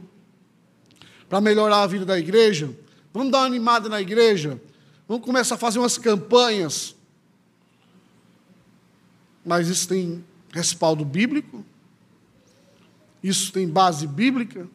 para 1.29 1.39
melhorar 1.41 1.83
a 1.83 1.87
vida 1.87 2.05
da 2.05 2.19
igreja. 2.19 2.69
Vamos 3.13 3.31
dar 3.31 3.39
uma 3.39 3.45
animada 3.45 3.87
na 3.89 4.01
igreja. 4.01 4.61
Vamos 5.07 5.25
começar 5.25 5.55
a 5.55 5.57
fazer 5.57 5.79
umas 5.79 5.97
campanhas. 5.97 6.95
Mas 9.45 9.67
isso 9.67 9.87
tem 9.87 10.23
respaldo 10.51 11.03
bíblico? 11.03 11.65
Isso 13.23 13.51
tem 13.51 13.67
base 13.67 14.05
bíblica? 14.05 14.67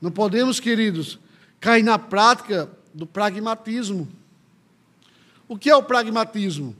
Não 0.00 0.10
podemos, 0.10 0.58
queridos, 0.60 1.18
cair 1.60 1.82
na 1.82 1.98
prática 1.98 2.70
do 2.92 3.06
pragmatismo. 3.06 4.08
O 5.54 5.56
que 5.56 5.70
é 5.70 5.76
o 5.76 5.84
pragmatismo? 5.84 6.74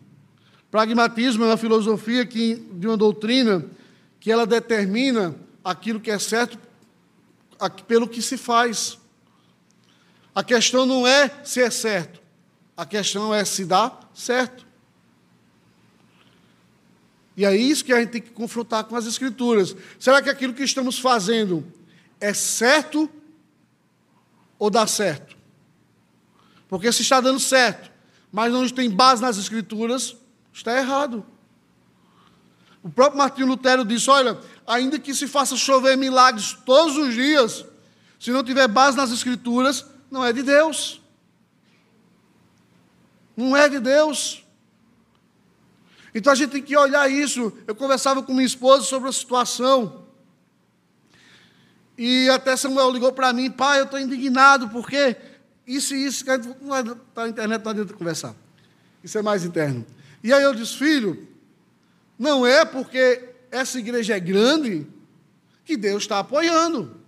Pragmatismo 0.68 1.44
é 1.44 1.46
uma 1.46 1.56
filosofia 1.56 2.26
que, 2.26 2.56
de 2.56 2.88
uma 2.88 2.96
doutrina 2.96 3.64
que 4.18 4.32
ela 4.32 4.44
determina 4.44 5.32
aquilo 5.64 6.00
que 6.00 6.10
é 6.10 6.18
certo 6.18 6.58
pelo 7.86 8.08
que 8.08 8.20
se 8.20 8.36
faz. 8.36 8.98
A 10.34 10.42
questão 10.42 10.84
não 10.86 11.06
é 11.06 11.30
se 11.44 11.62
é 11.62 11.70
certo, 11.70 12.20
a 12.76 12.84
questão 12.84 13.32
é 13.32 13.44
se 13.44 13.64
dá 13.64 13.96
certo. 14.12 14.66
E 17.36 17.44
é 17.44 17.56
isso 17.56 17.84
que 17.84 17.92
a 17.92 18.00
gente 18.00 18.10
tem 18.10 18.22
que 18.22 18.30
confrontar 18.30 18.82
com 18.82 18.96
as 18.96 19.06
Escrituras. 19.06 19.76
Será 20.00 20.20
que 20.20 20.28
aquilo 20.28 20.52
que 20.52 20.64
estamos 20.64 20.98
fazendo 20.98 21.64
é 22.20 22.34
certo 22.34 23.08
ou 24.58 24.68
dá 24.68 24.84
certo? 24.84 25.36
Porque 26.68 26.90
se 26.90 27.02
está 27.02 27.20
dando 27.20 27.38
certo, 27.38 27.93
mas 28.34 28.52
não 28.52 28.68
tem 28.68 28.90
base 28.90 29.22
nas 29.22 29.38
Escrituras, 29.38 30.16
está 30.52 30.76
errado. 30.76 31.24
O 32.82 32.90
próprio 32.90 33.16
Martinho 33.16 33.46
Lutero 33.46 33.84
disse: 33.84 34.10
olha, 34.10 34.36
ainda 34.66 34.98
que 34.98 35.14
se 35.14 35.28
faça 35.28 35.56
chover 35.56 35.96
milagres 35.96 36.52
todos 36.66 36.96
os 36.96 37.14
dias, 37.14 37.64
se 38.18 38.32
não 38.32 38.42
tiver 38.42 38.66
base 38.66 38.96
nas 38.96 39.12
Escrituras, 39.12 39.86
não 40.10 40.24
é 40.24 40.32
de 40.32 40.42
Deus. 40.42 41.00
Não 43.36 43.56
é 43.56 43.68
de 43.68 43.78
Deus. 43.78 44.44
Então 46.12 46.32
a 46.32 46.36
gente 46.36 46.50
tem 46.50 46.62
que 46.62 46.76
olhar 46.76 47.08
isso. 47.08 47.52
Eu 47.68 47.76
conversava 47.76 48.20
com 48.20 48.32
minha 48.32 48.44
esposa 48.44 48.84
sobre 48.84 49.10
a 49.10 49.12
situação. 49.12 50.06
E 51.96 52.28
até 52.30 52.56
Samuel 52.56 52.90
ligou 52.90 53.12
para 53.12 53.32
mim, 53.32 53.48
pai, 53.48 53.78
eu 53.78 53.84
estou 53.84 54.00
indignado, 54.00 54.70
porque 54.70 55.16
isso 55.66 55.94
e 55.94 56.06
isso, 56.06 56.24
não 56.60 56.76
é, 56.76 56.82
tá 56.82 57.22
na 57.22 57.28
internet, 57.28 57.64
não 57.64 57.70
adianta 57.70 57.94
conversar. 57.94 58.34
Isso 59.02 59.16
é 59.18 59.22
mais 59.22 59.44
interno. 59.44 59.84
E 60.22 60.32
aí 60.32 60.42
eu 60.42 60.54
disse, 60.54 60.76
filho, 60.76 61.26
não 62.18 62.46
é 62.46 62.64
porque 62.64 63.34
essa 63.50 63.78
igreja 63.78 64.16
é 64.16 64.20
grande 64.20 64.86
que 65.64 65.76
Deus 65.76 66.02
está 66.02 66.18
apoiando. 66.18 67.00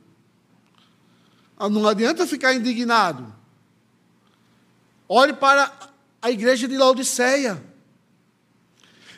Ah, 1.56 1.68
não 1.68 1.86
adianta 1.86 2.26
ficar 2.26 2.54
indignado. 2.54 3.34
Olhe 5.08 5.32
para 5.32 5.72
a 6.20 6.30
igreja 6.30 6.66
de 6.66 6.76
Laodiceia. 6.76 7.62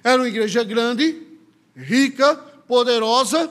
Era 0.05 0.21
uma 0.21 0.29
igreja 0.29 0.63
grande, 0.63 1.27
rica, 1.75 2.37
poderosa, 2.37 3.51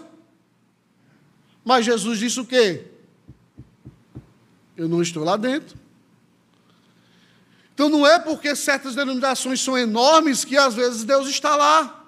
mas 1.66 1.86
Jesus 1.86 2.20
disse 2.20 2.40
o 2.40 2.46
quê? 2.46 2.86
Eu 4.78 4.88
não 4.88 5.02
estou 5.02 5.24
lá 5.24 5.36
dentro. 5.36 5.76
Então 7.74 7.90
não 7.90 8.08
é 8.08 8.18
porque 8.20 8.56
certas 8.56 8.96
denominações 8.96 9.60
são 9.60 9.78
enormes 9.78 10.46
que 10.46 10.56
às 10.56 10.76
vezes 10.76 11.04
Deus 11.04 11.28
está 11.28 11.56
lá. 11.56 12.06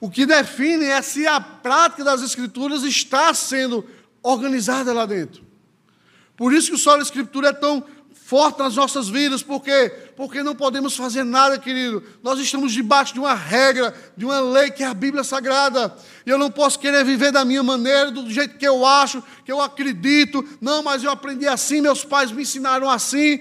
O 0.00 0.08
que 0.08 0.24
define 0.24 0.86
é 0.86 1.02
se 1.02 1.26
a 1.26 1.40
prática 1.40 2.02
das 2.02 2.22
Escrituras 2.22 2.84
está 2.84 3.34
sendo 3.34 3.86
organizada 4.22 4.92
lá 4.92 5.04
dentro. 5.04 5.44
Por 6.36 6.54
isso 6.54 6.68
que 6.68 6.76
o 6.76 6.78
solo 6.78 7.02
Escritura 7.02 7.48
é 7.48 7.52
tão 7.52 7.84
forte 8.30 8.60
nas 8.60 8.76
nossas 8.76 9.08
vidas, 9.08 9.42
por 9.42 9.60
quê? 9.60 9.92
Porque 10.14 10.40
não 10.40 10.54
podemos 10.54 10.94
fazer 10.94 11.24
nada, 11.24 11.58
querido. 11.58 12.00
Nós 12.22 12.38
estamos 12.38 12.70
debaixo 12.72 13.12
de 13.12 13.18
uma 13.18 13.34
regra, 13.34 13.92
de 14.16 14.24
uma 14.24 14.38
lei 14.38 14.70
que 14.70 14.84
é 14.84 14.86
a 14.86 14.94
Bíblia 14.94 15.24
Sagrada. 15.24 15.92
E 16.24 16.30
eu 16.30 16.38
não 16.38 16.48
posso 16.48 16.78
querer 16.78 17.04
viver 17.04 17.32
da 17.32 17.44
minha 17.44 17.60
maneira, 17.64 18.08
do 18.12 18.30
jeito 18.30 18.56
que 18.56 18.64
eu 18.64 18.86
acho, 18.86 19.20
que 19.44 19.50
eu 19.50 19.60
acredito. 19.60 20.48
Não, 20.60 20.80
mas 20.80 21.02
eu 21.02 21.10
aprendi 21.10 21.48
assim, 21.48 21.80
meus 21.80 22.04
pais 22.04 22.30
me 22.30 22.42
ensinaram 22.42 22.88
assim. 22.88 23.40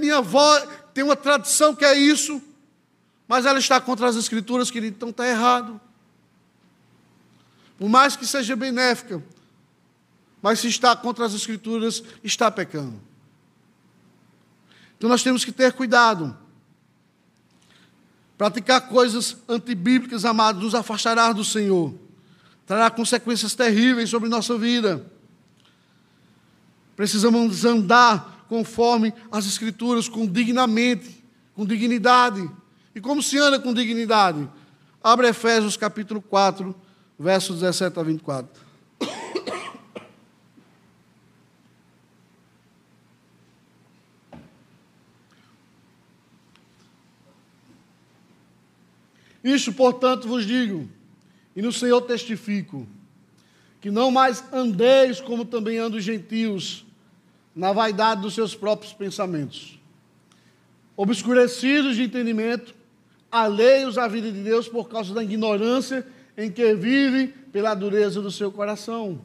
Minha 0.00 0.16
avó 0.16 0.58
tem 0.92 1.04
uma 1.04 1.14
tradição 1.14 1.72
que 1.72 1.84
é 1.84 1.96
isso. 1.96 2.42
Mas 3.28 3.46
ela 3.46 3.60
está 3.60 3.80
contra 3.80 4.08
as 4.08 4.16
Escrituras, 4.16 4.72
querido, 4.72 4.96
então 4.96 5.10
está 5.10 5.28
errado. 5.28 5.80
Por 7.78 7.88
mais 7.88 8.16
que 8.16 8.26
seja 8.26 8.56
benéfica, 8.56 9.22
mas 10.42 10.58
se 10.58 10.66
está 10.66 10.96
contra 10.96 11.26
as 11.26 11.32
Escrituras, 11.32 12.02
está 12.24 12.50
pecando. 12.50 13.09
Então 15.00 15.08
nós 15.08 15.22
temos 15.22 15.46
que 15.46 15.50
ter 15.50 15.72
cuidado. 15.72 16.36
Praticar 18.36 18.86
coisas 18.86 19.34
antibíblicas, 19.48 20.26
amados, 20.26 20.62
nos 20.62 20.74
afastará 20.74 21.32
do 21.32 21.42
Senhor. 21.42 21.94
Trará 22.66 22.90
consequências 22.90 23.54
terríveis 23.54 24.10
sobre 24.10 24.28
nossa 24.28 24.58
vida. 24.58 25.10
Precisamos 26.94 27.64
andar 27.64 28.44
conforme 28.46 29.14
as 29.32 29.46
Escrituras, 29.46 30.06
com 30.06 30.26
dignamente, 30.26 31.24
com 31.54 31.64
dignidade. 31.64 32.46
E 32.94 33.00
como 33.00 33.22
se 33.22 33.38
anda 33.38 33.58
com 33.58 33.72
dignidade? 33.72 34.46
Abre 35.02 35.28
Efésios 35.28 35.78
capítulo 35.78 36.20
4, 36.20 36.76
versos 37.18 37.60
17 37.60 37.98
a 37.98 38.02
24. 38.02 38.69
Isto, 49.42 49.72
portanto, 49.72 50.28
vos 50.28 50.46
digo, 50.46 50.88
e 51.56 51.62
no 51.62 51.72
Senhor 51.72 52.00
testifico, 52.02 52.86
que 53.80 53.90
não 53.90 54.10
mais 54.10 54.44
andeis 54.52 55.20
como 55.20 55.44
também 55.44 55.78
andam 55.78 55.98
os 55.98 56.04
gentios, 56.04 56.84
na 57.54 57.72
vaidade 57.72 58.22
dos 58.22 58.34
seus 58.34 58.54
próprios 58.54 58.92
pensamentos, 58.92 59.78
obscurecidos 60.96 61.96
de 61.96 62.04
entendimento, 62.04 62.74
alheios 63.30 63.98
à 63.98 64.06
vida 64.06 64.30
de 64.30 64.42
Deus 64.42 64.68
por 64.68 64.88
causa 64.88 65.12
da 65.14 65.22
ignorância 65.22 66.06
em 66.36 66.50
que 66.50 66.74
vivem 66.74 67.28
pela 67.28 67.74
dureza 67.74 68.20
do 68.20 68.30
seu 68.30 68.52
coração, 68.52 69.20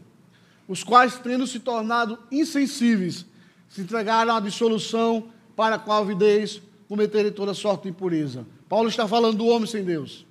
os 0.67 0.83
quais, 0.83 1.19
tendo 1.19 1.45
se 1.45 1.59
tornado 1.59 2.17
insensíveis, 2.31 3.25
se 3.69 3.81
entregaram 3.81 4.35
à 4.35 4.39
dissolução 4.39 5.29
para 5.55 5.75
a 5.75 5.79
qual 5.79 6.05
videis 6.05 6.61
cometerem 6.87 7.31
toda 7.31 7.53
sorte 7.53 7.83
de 7.83 7.89
impureza. 7.89 8.45
Paulo 8.67 8.89
está 8.89 9.07
falando 9.07 9.37
do 9.37 9.47
homem 9.47 9.67
sem 9.67 9.83
Deus. 9.83 10.25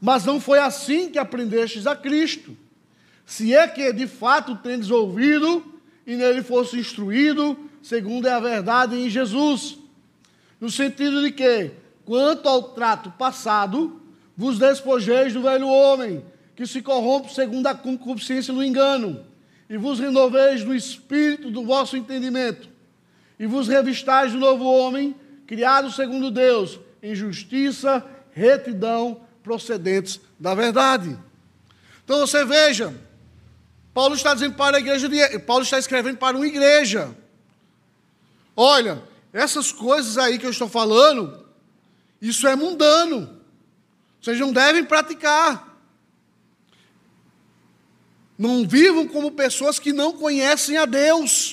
Mas 0.00 0.24
não 0.24 0.40
foi 0.40 0.58
assim 0.58 1.10
que 1.10 1.18
aprendestes 1.18 1.86
a 1.86 1.94
Cristo. 1.94 2.56
Se 3.24 3.54
é 3.54 3.66
que 3.68 3.92
de 3.92 4.06
fato 4.06 4.56
tendes 4.56 4.90
ouvido 4.90 5.64
e 6.06 6.16
nele 6.16 6.42
fosse 6.42 6.78
instruído, 6.78 7.56
segundo 7.82 8.26
é 8.26 8.32
a 8.32 8.40
verdade 8.40 8.96
em 8.96 9.08
Jesus. 9.08 9.78
No 10.60 10.70
sentido 10.70 11.22
de 11.22 11.32
que, 11.32 11.70
quanto 12.04 12.48
ao 12.48 12.62
trato 12.70 13.10
passado, 13.12 14.00
vos 14.36 14.58
despojeis 14.58 15.32
do 15.32 15.42
velho 15.42 15.68
homem, 15.68 16.24
que 16.54 16.66
se 16.66 16.82
corrompe 16.82 17.32
segundo 17.32 17.66
a 17.66 17.74
concupiscência 17.74 18.52
do 18.52 18.62
engano, 18.62 19.24
e 19.68 19.76
vos 19.76 19.98
renoveis 19.98 20.64
no 20.64 20.74
espírito 20.74 21.50
do 21.50 21.64
vosso 21.64 21.96
entendimento, 21.96 22.68
e 23.38 23.46
vos 23.46 23.68
revistais 23.68 24.32
do 24.32 24.38
novo 24.38 24.64
homem, 24.64 25.14
criado 25.46 25.90
segundo 25.90 26.30
Deus, 26.30 26.78
em 27.02 27.14
justiça, 27.14 28.04
retidão, 28.32 29.20
procedentes 29.42 30.20
da 30.38 30.54
verdade. 30.54 31.18
Então 32.04 32.18
você 32.20 32.44
veja, 32.44 32.94
Paulo 33.92 34.14
está 34.14 34.32
dizendo 34.32 34.54
para 34.54 34.76
a 34.76 34.80
igreja 34.80 35.08
de, 35.08 35.38
Paulo 35.40 35.64
está 35.64 35.78
escrevendo 35.78 36.18
para 36.18 36.36
uma 36.36 36.46
igreja. 36.46 37.14
Olha, 38.56 39.02
essas 39.32 39.72
coisas 39.72 40.16
aí 40.16 40.38
que 40.38 40.46
eu 40.46 40.50
estou 40.50 40.68
falando, 40.68 41.44
isso 42.20 42.46
é 42.46 42.54
mundano. 42.54 43.40
Vocês 44.20 44.38
não 44.38 44.52
devem 44.52 44.84
praticar. 44.84 45.76
Não 48.38 48.66
vivam 48.66 49.08
como 49.08 49.32
pessoas 49.32 49.78
que 49.78 49.92
não 49.92 50.12
conhecem 50.12 50.76
a 50.76 50.84
Deus. 50.84 51.51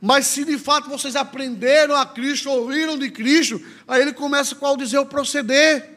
Mas 0.00 0.26
se 0.26 0.44
de 0.44 0.58
fato 0.58 0.88
vocês 0.88 1.16
aprenderam 1.16 1.96
a 1.96 2.04
Cristo, 2.04 2.50
ouviram 2.50 2.98
de 2.98 3.10
Cristo, 3.10 3.60
aí 3.88 4.02
ele 4.02 4.12
começa 4.12 4.54
qual 4.54 4.76
dizer 4.76 4.98
o 4.98 5.06
proceder. 5.06 5.96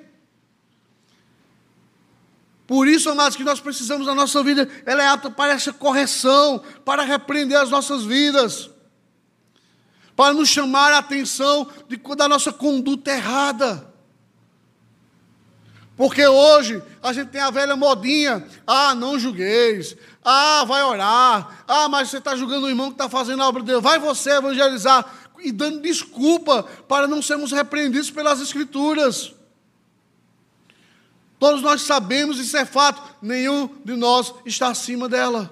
Por 2.65 2.87
isso, 2.87 3.09
amados, 3.09 3.35
que 3.35 3.43
nós 3.43 3.59
precisamos 3.59 4.05
da 4.05 4.13
nossa 4.13 4.43
vida, 4.43 4.69
ela 4.85 5.03
é 5.03 5.07
apta 5.07 5.29
para 5.31 5.53
essa 5.53 5.73
correção, 5.73 6.63
para 6.85 7.03
repreender 7.03 7.57
as 7.57 7.69
nossas 7.69 8.03
vidas, 8.03 8.69
para 10.15 10.33
nos 10.33 10.49
chamar 10.49 10.93
a 10.93 10.99
atenção 10.99 11.67
de, 11.87 11.97
da 12.15 12.29
nossa 12.29 12.53
conduta 12.53 13.11
errada. 13.11 13.91
Porque 15.97 16.25
hoje 16.25 16.81
a 17.03 17.11
gente 17.11 17.29
tem 17.29 17.41
a 17.41 17.49
velha 17.49 17.75
modinha, 17.75 18.47
ah, 18.65 18.95
não 18.95 19.19
julgueis, 19.19 19.97
ah, 20.31 20.63
vai 20.63 20.83
orar, 20.83 21.63
ah, 21.67 21.89
mas 21.89 22.09
você 22.09 22.19
está 22.19 22.35
julgando 22.35 22.67
o 22.67 22.69
irmão 22.69 22.89
que 22.89 22.93
está 22.93 23.09
fazendo 23.09 23.41
a 23.41 23.47
obra 23.47 23.61
de 23.61 23.67
Deus, 23.67 23.81
vai 23.81 23.97
você 23.97 24.29
evangelizar, 24.31 25.03
e 25.39 25.51
dando 25.51 25.81
desculpa 25.81 26.61
para 26.87 27.07
não 27.07 27.19
sermos 27.19 27.51
repreendidos 27.51 28.11
pelas 28.11 28.39
Escrituras. 28.39 29.33
Todos 31.39 31.63
nós 31.63 31.81
sabemos, 31.81 32.37
isso 32.37 32.55
é 32.57 32.63
fato, 32.63 33.01
nenhum 33.21 33.69
de 33.83 33.95
nós 33.95 34.31
está 34.45 34.67
acima 34.67 35.09
dela. 35.09 35.51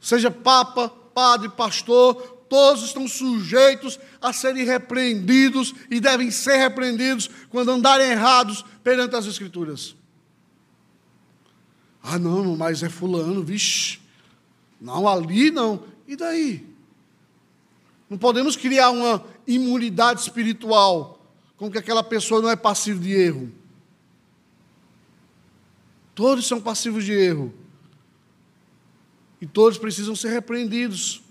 Seja 0.00 0.30
papa, 0.30 0.88
padre, 0.88 1.50
pastor, 1.50 2.14
todos 2.48 2.84
estão 2.84 3.06
sujeitos 3.06 3.98
a 4.20 4.32
serem 4.32 4.64
repreendidos 4.64 5.74
e 5.90 6.00
devem 6.00 6.30
ser 6.30 6.56
repreendidos 6.56 7.28
quando 7.50 7.70
andarem 7.70 8.12
errados 8.12 8.64
perante 8.82 9.14
as 9.14 9.26
Escrituras. 9.26 9.94
Ah, 12.02 12.18
não, 12.18 12.56
mas 12.56 12.82
é 12.82 12.88
Fulano, 12.88 13.42
vixe. 13.42 14.00
Não, 14.80 15.06
ali 15.06 15.50
não. 15.50 15.84
E 16.06 16.16
daí? 16.16 16.66
Não 18.10 18.18
podemos 18.18 18.56
criar 18.56 18.90
uma 18.90 19.24
imunidade 19.46 20.20
espiritual 20.20 21.24
com 21.56 21.70
que 21.70 21.78
aquela 21.78 22.02
pessoa 22.02 22.42
não 22.42 22.50
é 22.50 22.56
passiva 22.56 22.98
de 22.98 23.12
erro. 23.12 23.52
Todos 26.14 26.46
são 26.46 26.60
passivos 26.60 27.04
de 27.04 27.12
erro. 27.12 27.54
E 29.40 29.46
todos 29.46 29.78
precisam 29.78 30.14
ser 30.14 30.30
repreendidos. 30.30 31.22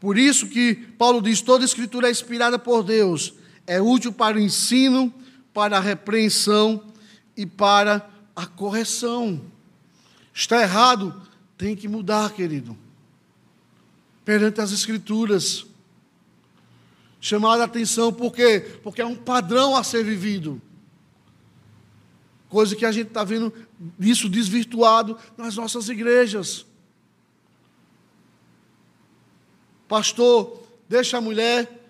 Por 0.00 0.16
isso 0.16 0.48
que 0.48 0.74
Paulo 0.98 1.20
diz: 1.20 1.40
toda 1.40 1.64
escritura 1.64 2.08
é 2.08 2.10
inspirada 2.10 2.58
por 2.58 2.82
Deus, 2.82 3.34
é 3.66 3.80
útil 3.80 4.12
para 4.12 4.36
o 4.36 4.40
ensino, 4.40 5.12
para 5.52 5.76
a 5.78 5.80
repreensão 5.80 6.84
e 7.36 7.44
para 7.46 8.13
a 8.34 8.46
correção. 8.46 9.40
Está 10.32 10.62
errado, 10.62 11.22
tem 11.56 11.76
que 11.76 11.88
mudar, 11.88 12.32
querido. 12.32 12.76
Perante 14.24 14.60
as 14.60 14.72
escrituras. 14.72 15.66
Chamar 17.20 17.60
a 17.60 17.64
atenção, 17.64 18.12
por 18.12 18.32
quê? 18.32 18.78
Porque 18.82 19.00
é 19.00 19.06
um 19.06 19.16
padrão 19.16 19.76
a 19.76 19.84
ser 19.84 20.04
vivido. 20.04 20.60
Coisa 22.48 22.76
que 22.76 22.84
a 22.84 22.92
gente 22.92 23.08
está 23.08 23.24
vendo 23.24 23.52
isso 23.98 24.28
desvirtuado 24.28 25.18
nas 25.36 25.56
nossas 25.56 25.88
igrejas. 25.88 26.66
Pastor, 29.88 30.62
deixa 30.88 31.18
a 31.18 31.20
mulher, 31.20 31.88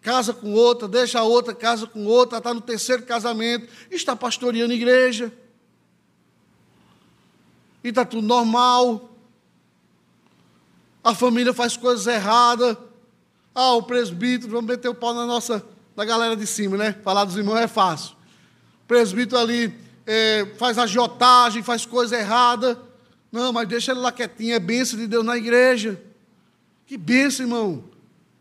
casa 0.00 0.32
com 0.32 0.52
outra, 0.52 0.86
deixa 0.86 1.18
a 1.18 1.22
outra, 1.24 1.54
casa 1.54 1.86
com 1.86 2.04
outra, 2.06 2.38
está 2.38 2.52
no 2.52 2.60
terceiro 2.60 3.02
casamento, 3.02 3.68
está 3.90 4.14
pastoreando 4.14 4.72
igreja. 4.72 5.32
E 7.86 7.90
está 7.90 8.04
tudo 8.04 8.26
normal. 8.26 9.08
A 11.04 11.14
família 11.14 11.54
faz 11.54 11.76
coisas 11.76 12.04
erradas. 12.08 12.76
Ah, 13.54 13.74
o 13.74 13.82
presbítero, 13.84 14.50
vamos 14.50 14.68
meter 14.68 14.88
o 14.88 14.94
pau 14.94 15.14
na 15.14 15.24
nossa, 15.24 15.64
na 15.94 16.04
galera 16.04 16.34
de 16.34 16.48
cima, 16.48 16.76
né? 16.76 16.96
Falar 17.04 17.24
dos 17.24 17.36
irmãos 17.36 17.58
é 17.58 17.68
fácil. 17.68 18.16
O 18.82 18.86
presbítero 18.88 19.40
ali 19.40 19.72
é, 20.04 20.52
faz 20.58 20.78
agiotagem, 20.78 21.62
faz 21.62 21.86
coisa 21.86 22.18
errada. 22.18 22.76
Não, 23.30 23.52
mas 23.52 23.68
deixa 23.68 23.92
ele 23.92 24.00
lá 24.00 24.10
quietinho, 24.10 24.56
é 24.56 24.58
bênção 24.58 24.98
de 24.98 25.06
Deus 25.06 25.24
na 25.24 25.36
igreja. 25.36 26.02
Que 26.88 26.98
benção, 26.98 27.46
irmão. 27.46 27.84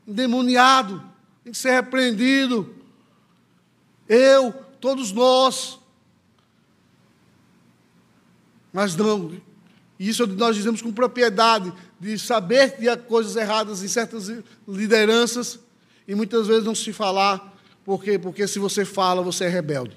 Endemoniado, 0.07 1.03
tem 1.43 1.53
que 1.53 1.59
ser 1.59 1.69
repreendido. 1.69 2.75
Eu, 4.09 4.51
todos 4.81 5.11
nós. 5.11 5.77
Mas 8.75 8.93
não, 8.93 9.31
isso 9.97 10.27
nós 10.27 10.53
dizemos 10.53 10.81
com 10.81 10.91
propriedade, 10.91 11.71
de 11.97 12.19
saber 12.19 12.75
que 12.75 12.89
há 12.89 12.97
coisas 12.97 13.37
erradas 13.37 13.81
em 13.81 13.87
certas 13.87 14.29
lideranças, 14.67 15.57
e 16.05 16.13
muitas 16.13 16.45
vezes 16.45 16.65
não 16.65 16.75
se 16.75 16.91
falar, 16.91 17.57
por 17.85 18.03
quê? 18.03 18.19
Porque 18.19 18.45
se 18.45 18.59
você 18.59 18.83
fala, 18.83 19.21
você 19.21 19.45
é 19.45 19.47
rebelde. 19.47 19.95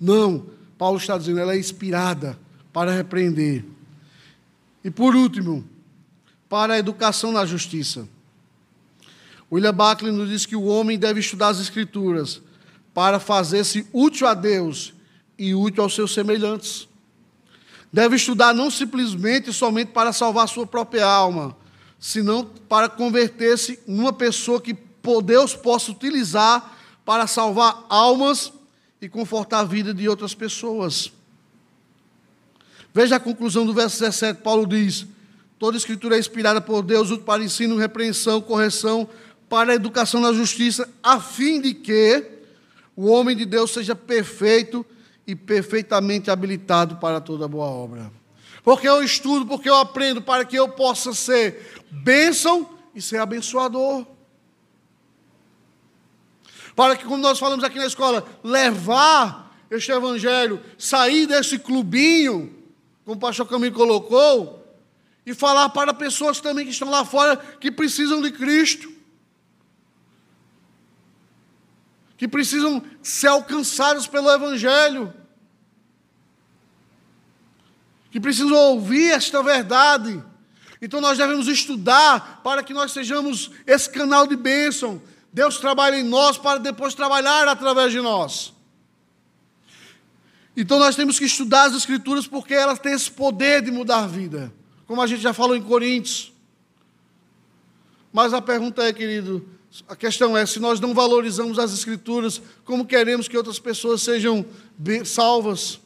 Não, 0.00 0.46
Paulo 0.78 0.96
está 0.96 1.18
dizendo, 1.18 1.38
ela 1.38 1.52
é 1.52 1.58
inspirada 1.58 2.38
para 2.72 2.92
repreender. 2.92 3.62
E 4.82 4.90
por 4.90 5.14
último, 5.14 5.62
para 6.48 6.72
a 6.72 6.78
educação 6.78 7.30
na 7.30 7.44
justiça. 7.44 8.08
William 9.52 9.74
Buckley 9.74 10.12
nos 10.12 10.30
diz 10.30 10.46
que 10.46 10.56
o 10.56 10.64
homem 10.64 10.98
deve 10.98 11.20
estudar 11.20 11.48
as 11.48 11.60
Escrituras 11.60 12.40
para 12.94 13.20
fazer-se 13.20 13.86
útil 13.92 14.26
a 14.26 14.32
Deus 14.32 14.94
e 15.38 15.54
útil 15.54 15.82
aos 15.82 15.94
seus 15.94 16.14
semelhantes. 16.14 16.88
Deve 17.92 18.16
estudar 18.16 18.54
não 18.54 18.70
simplesmente 18.70 19.52
somente 19.52 19.92
para 19.92 20.12
salvar 20.12 20.48
sua 20.48 20.66
própria 20.66 21.04
alma, 21.04 21.56
senão 21.98 22.44
para 22.68 22.88
converter-se 22.88 23.80
numa 23.86 24.12
pessoa 24.12 24.60
que 24.60 24.76
Deus 25.24 25.56
possa 25.56 25.90
utilizar 25.90 26.78
para 27.04 27.26
salvar 27.26 27.84
almas 27.88 28.52
e 29.00 29.08
confortar 29.08 29.60
a 29.60 29.64
vida 29.64 29.92
de 29.92 30.08
outras 30.08 30.34
pessoas. 30.34 31.10
Veja 32.92 33.16
a 33.16 33.20
conclusão 33.20 33.66
do 33.66 33.72
verso 33.72 33.98
17, 34.00 34.42
Paulo 34.42 34.66
diz: 34.66 35.06
Toda 35.58 35.76
escritura 35.76 36.16
é 36.16 36.18
inspirada 36.18 36.60
por 36.60 36.82
Deus, 36.82 37.10
útil 37.10 37.24
para 37.24 37.42
ensino, 37.42 37.76
repreensão, 37.76 38.40
correção, 38.40 39.08
para 39.48 39.72
a 39.72 39.74
educação 39.74 40.20
na 40.20 40.32
justiça, 40.32 40.88
a 41.02 41.20
fim 41.20 41.60
de 41.60 41.74
que 41.74 42.24
o 42.94 43.06
homem 43.06 43.36
de 43.36 43.44
Deus 43.44 43.72
seja 43.72 43.94
perfeito 43.94 44.84
e 44.84 44.99
perfeitamente 45.34 46.30
habilitado 46.30 46.96
para 46.96 47.20
toda 47.20 47.48
boa 47.48 47.66
obra. 47.66 48.10
Porque 48.62 48.88
eu 48.88 49.02
estudo, 49.02 49.46
porque 49.46 49.68
eu 49.68 49.76
aprendo, 49.76 50.20
para 50.20 50.44
que 50.44 50.56
eu 50.56 50.68
possa 50.68 51.12
ser 51.12 51.82
bênção 51.90 52.68
e 52.94 53.00
ser 53.00 53.18
abençoador. 53.18 54.06
Para 56.76 56.96
que, 56.96 57.04
como 57.04 57.18
nós 57.18 57.38
falamos 57.38 57.64
aqui 57.64 57.78
na 57.78 57.86
escola, 57.86 58.26
levar 58.42 59.56
este 59.70 59.92
evangelho, 59.92 60.60
sair 60.78 61.26
desse 61.26 61.58
clubinho, 61.58 62.54
como 63.04 63.16
o 63.16 63.20
pastor 63.20 63.46
Camilo 63.46 63.74
colocou, 63.74 64.60
e 65.24 65.34
falar 65.34 65.68
para 65.68 65.94
pessoas 65.94 66.40
também 66.40 66.64
que 66.64 66.72
estão 66.72 66.90
lá 66.90 67.04
fora 67.04 67.36
que 67.36 67.70
precisam 67.70 68.20
de 68.20 68.32
Cristo. 68.32 68.90
Que 72.16 72.26
precisam 72.26 72.82
ser 73.02 73.28
alcançados 73.28 74.06
pelo 74.06 74.30
Evangelho. 74.30 75.12
Que 78.10 78.20
precisam 78.20 78.56
ouvir 78.56 79.10
esta 79.12 79.42
verdade. 79.42 80.22
Então 80.82 81.00
nós 81.00 81.18
devemos 81.18 81.46
estudar 81.46 82.40
para 82.42 82.62
que 82.62 82.72
nós 82.72 82.92
sejamos 82.92 83.50
esse 83.66 83.88
canal 83.88 84.26
de 84.26 84.36
bênção. 84.36 85.00
Deus 85.32 85.58
trabalha 85.58 85.96
em 85.96 86.04
nós 86.04 86.38
para 86.38 86.58
depois 86.58 86.94
trabalhar 86.94 87.46
através 87.46 87.92
de 87.92 88.00
nós. 88.00 88.52
Então 90.56 90.78
nós 90.78 90.96
temos 90.96 91.18
que 91.18 91.24
estudar 91.24 91.64
as 91.64 91.74
Escrituras 91.74 92.26
porque 92.26 92.54
elas 92.54 92.78
têm 92.78 92.92
esse 92.92 93.10
poder 93.10 93.62
de 93.62 93.70
mudar 93.70 94.04
a 94.04 94.06
vida 94.06 94.52
como 94.90 95.00
a 95.00 95.06
gente 95.06 95.22
já 95.22 95.32
falou 95.32 95.54
em 95.54 95.62
Coríntios. 95.62 96.32
Mas 98.12 98.34
a 98.34 98.42
pergunta 98.42 98.82
é, 98.82 98.92
querido, 98.92 99.48
a 99.86 99.94
questão 99.94 100.36
é: 100.36 100.44
se 100.44 100.58
nós 100.58 100.80
não 100.80 100.92
valorizamos 100.92 101.60
as 101.60 101.72
Escrituras, 101.72 102.42
como 102.64 102.84
queremos 102.84 103.28
que 103.28 103.36
outras 103.36 103.60
pessoas 103.60 104.02
sejam 104.02 104.44
salvas? 105.04 105.78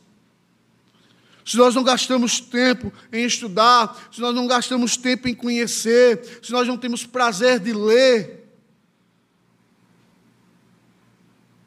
Se 1.45 1.57
nós 1.59 1.75
não 1.75 1.83
gastamos 1.85 2.41
tempo 2.41 2.93
em 3.13 3.25
estudar, 3.25 4.09
se 4.11 4.21
nós 4.21 4.35
não 4.35 4.47
gastamos 4.47 4.97
tempo 4.97 5.29
em 5.29 5.35
conhecer, 5.35 6.41
se 6.43 6.51
nós 6.51 6.67
não 6.67 6.79
temos 6.79 7.05
prazer 7.05 7.61
de 7.61 7.73
ler, 7.73 8.49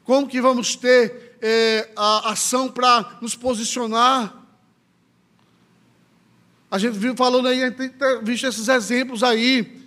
como 0.02 0.26
que 0.26 0.40
vamos 0.40 0.74
ter 0.74 1.38
é, 1.40 1.90
a 1.94 2.32
ação 2.32 2.68
para 2.68 3.18
nos 3.20 3.36
posicionar? 3.36 4.34
A 6.70 6.78
gente 6.78 6.98
viu 6.98 7.14
falando 7.14 7.46
aí, 7.46 7.62
a 7.62 7.66
gente 7.68 7.90
tem 7.90 8.24
visto 8.24 8.46
esses 8.46 8.68
exemplos 8.68 9.22
aí. 9.22 9.86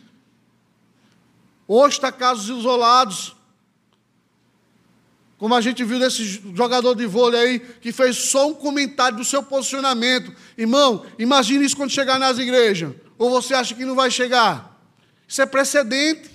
Hoje 1.68 1.96
está 1.96 2.12
casos 2.12 2.50
isolados. 2.58 3.36
Como 5.42 5.56
a 5.56 5.60
gente 5.60 5.84
viu 5.84 5.98
desse 5.98 6.24
jogador 6.54 6.94
de 6.94 7.08
vôlei 7.08 7.42
aí, 7.42 7.60
que 7.60 7.92
fez 7.92 8.16
só 8.16 8.50
um 8.50 8.54
comentário 8.54 9.18
do 9.18 9.26
seu 9.26 9.42
posicionamento. 9.42 10.32
Irmão, 10.56 11.04
imagine 11.18 11.66
isso 11.66 11.76
quando 11.76 11.90
chegar 11.90 12.20
nas 12.20 12.38
igrejas. 12.38 12.94
Ou 13.18 13.28
você 13.32 13.56
acha 13.56 13.74
que 13.74 13.84
não 13.84 13.96
vai 13.96 14.12
chegar? 14.12 14.80
Isso 15.28 15.42
é 15.42 15.48
precedente. 15.48 16.30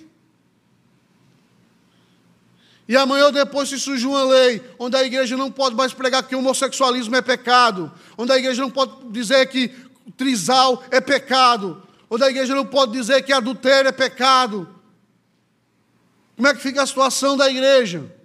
E 2.88 2.96
amanhã 2.96 3.26
ou 3.26 3.32
depois 3.32 3.68
se 3.68 3.78
surge 3.78 4.04
uma 4.04 4.24
lei 4.24 4.60
onde 4.76 4.96
a 4.96 5.04
igreja 5.04 5.36
não 5.36 5.52
pode 5.52 5.76
mais 5.76 5.94
pregar 5.94 6.24
que 6.24 6.34
homossexualismo 6.34 7.14
é 7.14 7.22
pecado, 7.22 7.92
onde 8.18 8.32
a 8.32 8.36
igreja 8.36 8.60
não 8.60 8.70
pode 8.70 8.90
dizer 9.12 9.46
que 9.46 9.68
trisal 10.16 10.82
é 10.90 11.00
pecado, 11.00 11.80
ou 12.10 12.18
da 12.18 12.28
igreja 12.28 12.56
não 12.56 12.66
pode 12.66 12.90
dizer 12.90 13.22
que 13.22 13.32
adultério 13.32 13.88
é 13.88 13.92
pecado. 13.92 14.68
Como 16.34 16.48
é 16.48 16.52
que 16.52 16.60
fica 16.60 16.82
a 16.82 16.86
situação 16.88 17.36
da 17.36 17.48
igreja? 17.48 18.15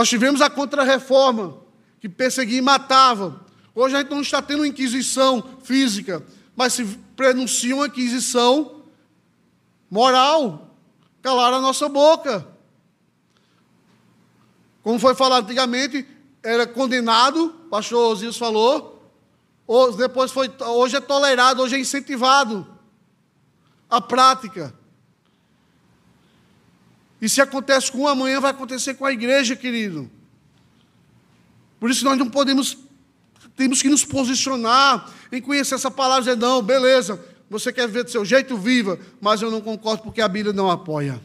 Nós 0.00 0.08
tivemos 0.08 0.40
a 0.40 0.48
contra-reforma, 0.48 1.58
que 2.00 2.08
perseguia 2.08 2.56
e 2.56 2.62
matava. 2.62 3.44
Hoje 3.74 3.94
a 3.94 3.98
gente 3.98 4.10
não 4.10 4.22
está 4.22 4.40
tendo 4.40 4.64
inquisição 4.64 5.44
física, 5.62 6.24
mas 6.56 6.72
se 6.72 6.86
prenuncia 7.14 7.76
uma 7.76 7.86
inquisição 7.86 8.82
moral, 9.90 10.74
calar 11.20 11.52
a 11.52 11.60
nossa 11.60 11.86
boca. 11.86 12.48
Como 14.82 14.98
foi 14.98 15.14
falado 15.14 15.44
antigamente, 15.44 16.08
era 16.42 16.66
condenado, 16.66 17.54
o 17.66 17.68
pastor 17.68 18.12
Osias 18.12 18.38
falou, 18.38 19.06
depois 19.98 20.32
foi, 20.32 20.50
hoje 20.60 20.96
é 20.96 21.00
tolerado, 21.02 21.60
hoje 21.60 21.76
é 21.76 21.78
incentivado 21.78 22.66
a 23.90 24.00
prática. 24.00 24.74
E 27.20 27.28
se 27.28 27.40
acontece 27.40 27.92
com 27.92 28.02
um, 28.02 28.08
amanhã 28.08 28.40
vai 28.40 28.50
acontecer 28.50 28.94
com 28.94 29.04
a 29.04 29.12
igreja, 29.12 29.54
querido. 29.54 30.10
Por 31.78 31.90
isso 31.90 32.04
nós 32.04 32.18
não 32.18 32.28
podemos, 32.28 32.78
temos 33.56 33.82
que 33.82 33.88
nos 33.88 34.04
posicionar 34.04 35.12
em 35.30 35.40
conhecer 35.40 35.74
essa 35.74 35.90
palavra 35.90 36.22
e 36.22 36.34
dizer, 36.34 36.36
não, 36.36 36.62
beleza, 36.62 37.22
você 37.48 37.72
quer 37.72 37.88
ver 37.88 38.04
do 38.04 38.10
seu 38.10 38.24
jeito, 38.24 38.56
viva, 38.56 38.98
mas 39.20 39.42
eu 39.42 39.50
não 39.50 39.60
concordo 39.60 40.02
porque 40.02 40.20
a 40.20 40.28
Bíblia 40.28 40.52
não 40.52 40.70
apoia. 40.70 41.20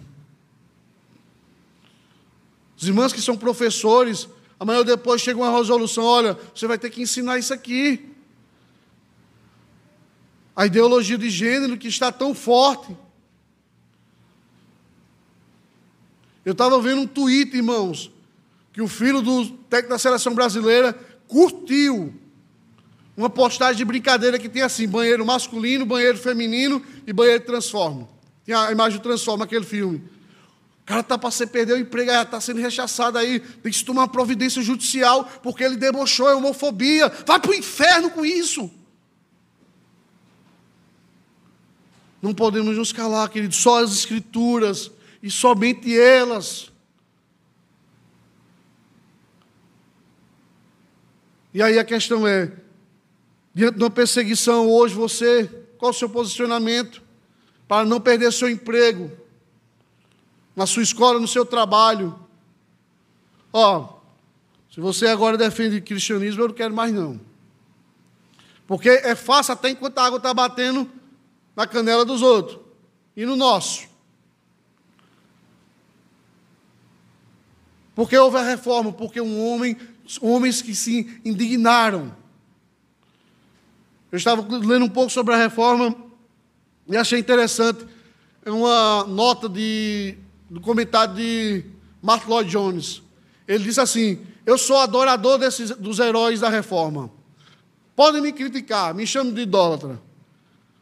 Os 2.77 2.87
irmãos 2.87 3.13
que 3.13 3.21
são 3.21 3.37
professores, 3.37 4.27
Amanhã 4.59 4.79
ou 4.79 4.83
depois 4.85 5.21
chega 5.21 5.39
uma 5.39 5.55
resolução: 5.55 6.03
olha, 6.03 6.37
você 6.53 6.67
vai 6.67 6.77
ter 6.77 6.89
que 6.89 7.01
ensinar 7.01 7.37
isso 7.37 7.53
aqui. 7.53 8.11
A 10.55 10.65
ideologia 10.65 11.17
de 11.17 11.29
gênero 11.29 11.77
que 11.77 11.87
está 11.87 12.11
tão 12.11 12.33
forte. 12.33 12.95
Eu 16.45 16.51
estava 16.51 16.79
vendo 16.79 17.01
um 17.01 17.07
tweet, 17.07 17.57
irmãos, 17.57 18.11
que 18.71 18.81
o 18.81 18.87
filho 18.87 19.21
do 19.21 19.49
técnico 19.49 19.89
da 19.89 19.99
seleção 19.99 20.33
brasileira 20.35 20.93
curtiu 21.27 22.13
uma 23.17 23.29
postagem 23.29 23.77
de 23.77 23.85
brincadeira 23.85 24.37
que 24.37 24.47
tem 24.47 24.61
assim: 24.61 24.87
banheiro 24.87 25.25
masculino, 25.25 25.85
banheiro 25.85 26.17
feminino 26.17 26.81
e 27.07 27.11
banheiro 27.11 27.43
transforma. 27.43 28.07
Tem 28.45 28.53
a 28.53 28.71
imagem 28.71 28.99
do 28.99 29.01
Transforma, 29.01 29.45
aquele 29.45 29.65
filme. 29.65 29.97
O 30.83 30.85
cara 30.85 31.01
está 31.01 31.17
para 31.17 31.31
ser 31.31 31.47
perder 31.47 31.73
o 31.73 31.79
emprego, 31.79 32.11
está 32.11 32.39
sendo 32.39 32.61
rechaçado 32.61 33.17
aí, 33.17 33.39
tem 33.39 33.71
que 33.71 33.83
tomar 33.83 34.01
uma 34.01 34.07
providência 34.07 34.61
judicial, 34.61 35.27
porque 35.41 35.63
ele 35.63 35.77
debochou, 35.77 36.29
é 36.29 36.35
homofobia. 36.35 37.11
Vai 37.25 37.39
para 37.39 37.49
o 37.49 37.55
inferno 37.55 38.11
com 38.11 38.23
isso. 38.23 38.69
Não 42.21 42.35
podemos 42.35 42.77
nos 42.77 42.93
calar, 42.93 43.29
querido, 43.29 43.55
só 43.55 43.83
as 43.83 43.91
escrituras 43.91 44.91
e 45.25 45.29
somente 45.29 45.97
elas. 45.99 46.71
E 51.53 51.61
aí 51.61 51.77
a 51.77 51.83
questão 51.83 52.25
é, 52.25 52.51
diante 53.53 53.77
de 53.77 53.83
uma 53.83 53.89
perseguição 53.89 54.69
hoje, 54.69 54.95
você, 54.95 55.49
qual 55.77 55.91
o 55.91 55.93
seu 55.93 56.09
posicionamento 56.09 57.01
para 57.67 57.85
não 57.85 57.99
perder 57.99 58.31
seu 58.31 58.49
emprego? 58.49 59.25
na 60.55 60.65
sua 60.65 60.83
escola, 60.83 61.19
no 61.19 61.27
seu 61.27 61.45
trabalho. 61.45 62.17
Ó, 63.51 63.99
se 64.73 64.79
você 64.79 65.07
agora 65.07 65.37
defende 65.37 65.81
cristianismo, 65.81 66.41
eu 66.41 66.47
não 66.47 66.55
quero 66.55 66.73
mais 66.73 66.93
não. 66.93 67.19
Porque 68.65 68.89
é 68.89 69.15
fácil 69.15 69.53
até 69.53 69.69
enquanto 69.69 69.97
a 69.97 70.05
água 70.05 70.17
está 70.17 70.33
batendo 70.33 70.89
na 71.55 71.67
canela 71.67 72.05
dos 72.05 72.21
outros 72.21 72.59
e 73.15 73.25
no 73.25 73.35
nosso. 73.35 73.87
Porque 77.95 78.17
houve 78.17 78.37
a 78.37 78.43
reforma, 78.43 78.91
porque 78.91 79.21
um 79.21 79.47
homem, 79.47 79.77
homens 80.21 80.61
que 80.61 80.75
se 80.75 81.19
indignaram 81.23 82.13
Eu 84.11 84.17
estava 84.17 84.45
lendo 84.49 84.85
um 84.85 84.89
pouco 84.89 85.09
sobre 85.09 85.33
a 85.33 85.37
reforma 85.37 85.95
e 86.87 86.95
achei 86.95 87.19
interessante 87.19 87.85
uma 88.45 89.05
nota 89.05 89.49
de, 89.49 90.17
do 90.49 90.61
comentário 90.61 91.15
de 91.15 91.65
Martin 92.01 92.29
Lloyd 92.29 92.49
Jones. 92.51 93.01
Ele 93.47 93.63
disse 93.63 93.79
assim: 93.79 94.19
Eu 94.45 94.57
sou 94.57 94.77
adorador 94.77 95.39
desses, 95.39 95.71
dos 95.71 95.97
heróis 95.99 96.41
da 96.41 96.49
reforma. 96.49 97.09
Podem 97.95 98.21
me 98.21 98.31
criticar, 98.31 98.93
me 98.93 99.07
chamam 99.07 99.33
de 99.33 99.41
idólatra. 99.41 99.99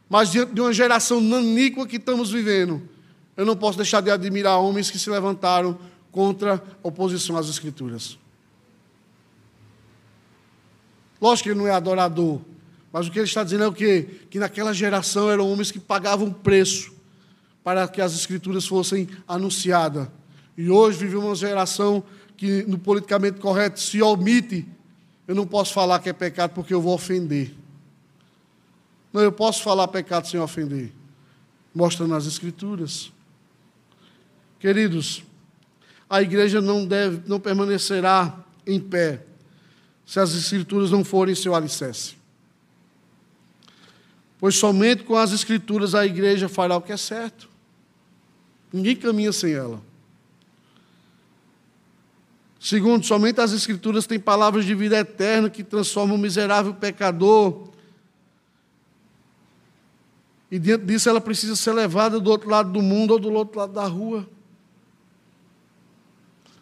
Mas 0.09 0.31
diante 0.31 0.53
de 0.53 0.61
uma 0.61 0.73
geração 0.73 1.21
naníqua 1.21 1.87
que 1.87 1.95
estamos 1.95 2.29
vivendo, 2.29 2.81
eu 3.37 3.45
não 3.45 3.55
posso 3.55 3.77
deixar 3.77 4.01
de 4.01 4.11
admirar 4.11 4.59
homens 4.59 4.91
que 4.91 4.99
se 4.99 5.09
levantaram 5.09 5.77
contra 6.13 6.55
a 6.55 6.87
oposição 6.87 7.35
às 7.35 7.49
Escrituras. 7.49 8.17
Lógico 11.19 11.45
que 11.45 11.49
ele 11.49 11.59
não 11.59 11.67
é 11.67 11.71
adorador, 11.71 12.39
mas 12.91 13.07
o 13.07 13.11
que 13.11 13.17
ele 13.17 13.25
está 13.25 13.43
dizendo 13.43 13.63
é 13.63 13.67
o 13.67 13.73
quê? 13.73 14.21
Que 14.29 14.37
naquela 14.37 14.71
geração 14.73 15.29
eram 15.31 15.51
homens 15.51 15.71
que 15.71 15.79
pagavam 15.79 16.31
preço 16.31 16.93
para 17.63 17.87
que 17.87 17.99
as 17.99 18.13
Escrituras 18.13 18.67
fossem 18.67 19.09
anunciadas. 19.27 20.07
E 20.55 20.69
hoje 20.69 20.99
vive 20.99 21.15
uma 21.15 21.33
geração 21.33 22.03
que, 22.37 22.63
no 22.63 22.77
politicamente 22.77 23.39
correto, 23.39 23.79
se 23.79 23.99
omite. 24.01 24.67
Eu 25.27 25.33
não 25.33 25.47
posso 25.47 25.73
falar 25.73 25.99
que 25.99 26.09
é 26.09 26.13
pecado 26.13 26.51
porque 26.51 26.73
eu 26.73 26.81
vou 26.81 26.93
ofender. 26.93 27.55
Não, 29.11 29.21
eu 29.21 29.31
posso 29.31 29.63
falar 29.63 29.87
pecado 29.87 30.27
sem 30.27 30.39
ofender, 30.39 30.91
mostrando 31.73 32.13
as 32.13 32.27
Escrituras. 32.27 33.11
Queridos, 34.59 35.23
a 36.13 36.21
igreja 36.21 36.61
não 36.61 36.85
deve, 36.85 37.27
não 37.27 37.39
permanecerá 37.39 38.37
em 38.67 38.79
pé 38.79 39.23
se 40.05 40.19
as 40.19 40.35
escrituras 40.35 40.91
não 40.91 41.03
forem 41.03 41.33
seu 41.33 41.55
alicerce. 41.55 42.13
Pois 44.37 44.53
somente 44.53 45.01
com 45.01 45.15
as 45.15 45.31
escrituras 45.31 45.95
a 45.95 46.05
igreja 46.05 46.47
fará 46.47 46.77
o 46.77 46.81
que 46.83 46.91
é 46.91 46.97
certo. 46.97 47.49
Ninguém 48.71 48.95
caminha 48.95 49.31
sem 49.31 49.53
ela. 49.53 49.81
Segundo, 52.59 53.03
somente 53.03 53.41
as 53.41 53.51
Escrituras 53.51 54.05
têm 54.05 54.19
palavras 54.19 54.65
de 54.65 54.75
vida 54.75 54.97
eterna 54.99 55.49
que 55.49 55.63
transformam 55.63 56.15
o 56.15 56.19
miserável 56.19 56.75
pecador. 56.75 57.69
E 60.51 60.59
dentro 60.59 60.85
disso 60.85 61.09
ela 61.09 61.19
precisa 61.19 61.55
ser 61.55 61.73
levada 61.73 62.19
do 62.19 62.29
outro 62.29 62.51
lado 62.51 62.71
do 62.71 62.83
mundo 62.83 63.11
ou 63.11 63.19
do 63.19 63.33
outro 63.33 63.59
lado 63.59 63.73
da 63.73 63.87
rua. 63.87 64.27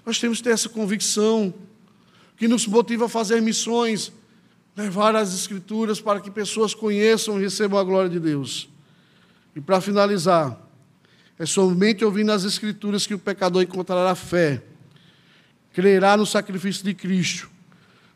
Nós 0.06 0.20
temos 0.20 0.40
que 0.40 0.46
ter 0.46 0.52
essa 0.52 0.70
convicção 0.70 1.54
que 2.38 2.48
nos 2.48 2.66
motiva 2.66 3.06
a 3.06 3.10
fazer 3.10 3.42
missões, 3.42 4.12
levar 4.76 5.16
as 5.16 5.34
Escrituras 5.34 6.02
para 6.02 6.20
que 6.20 6.32
pessoas 6.32 6.74
conheçam 6.74 7.40
e 7.40 7.44
recebam 7.44 7.80
a 7.80 7.84
glória 7.84 8.10
de 8.10 8.20
Deus. 8.20 8.68
E 9.56 9.62
para 9.62 9.80
finalizar, 9.80 10.60
é 11.38 11.46
somente 11.46 12.04
ouvindo 12.04 12.32
as 12.32 12.44
Escrituras 12.44 13.06
que 13.06 13.14
o 13.14 13.20
pecador 13.20 13.62
encontrará 13.62 14.16
fé, 14.16 14.64
crerá 15.74 16.18
no 16.18 16.26
sacrifício 16.26 16.84
de 16.84 16.94
Cristo, 16.94 17.50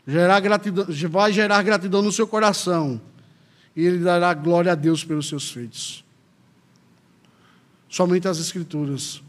gerar 0.08 0.40
gratidão, 0.40 0.86
vai 1.10 1.32
gerar 1.32 1.62
gratidão 1.64 2.02
no 2.02 2.12
seu 2.12 2.28
coração, 2.28 3.02
e 3.76 3.86
ele 3.86 4.00
dará 4.00 4.34
glória 4.34 4.72
a 4.72 4.76
Deus 4.76 5.04
pelos 5.04 5.28
seus 5.28 5.52
feitos. 5.52 6.04
Somente 7.90 8.28
as 8.28 8.40
Escrituras. 8.40 9.25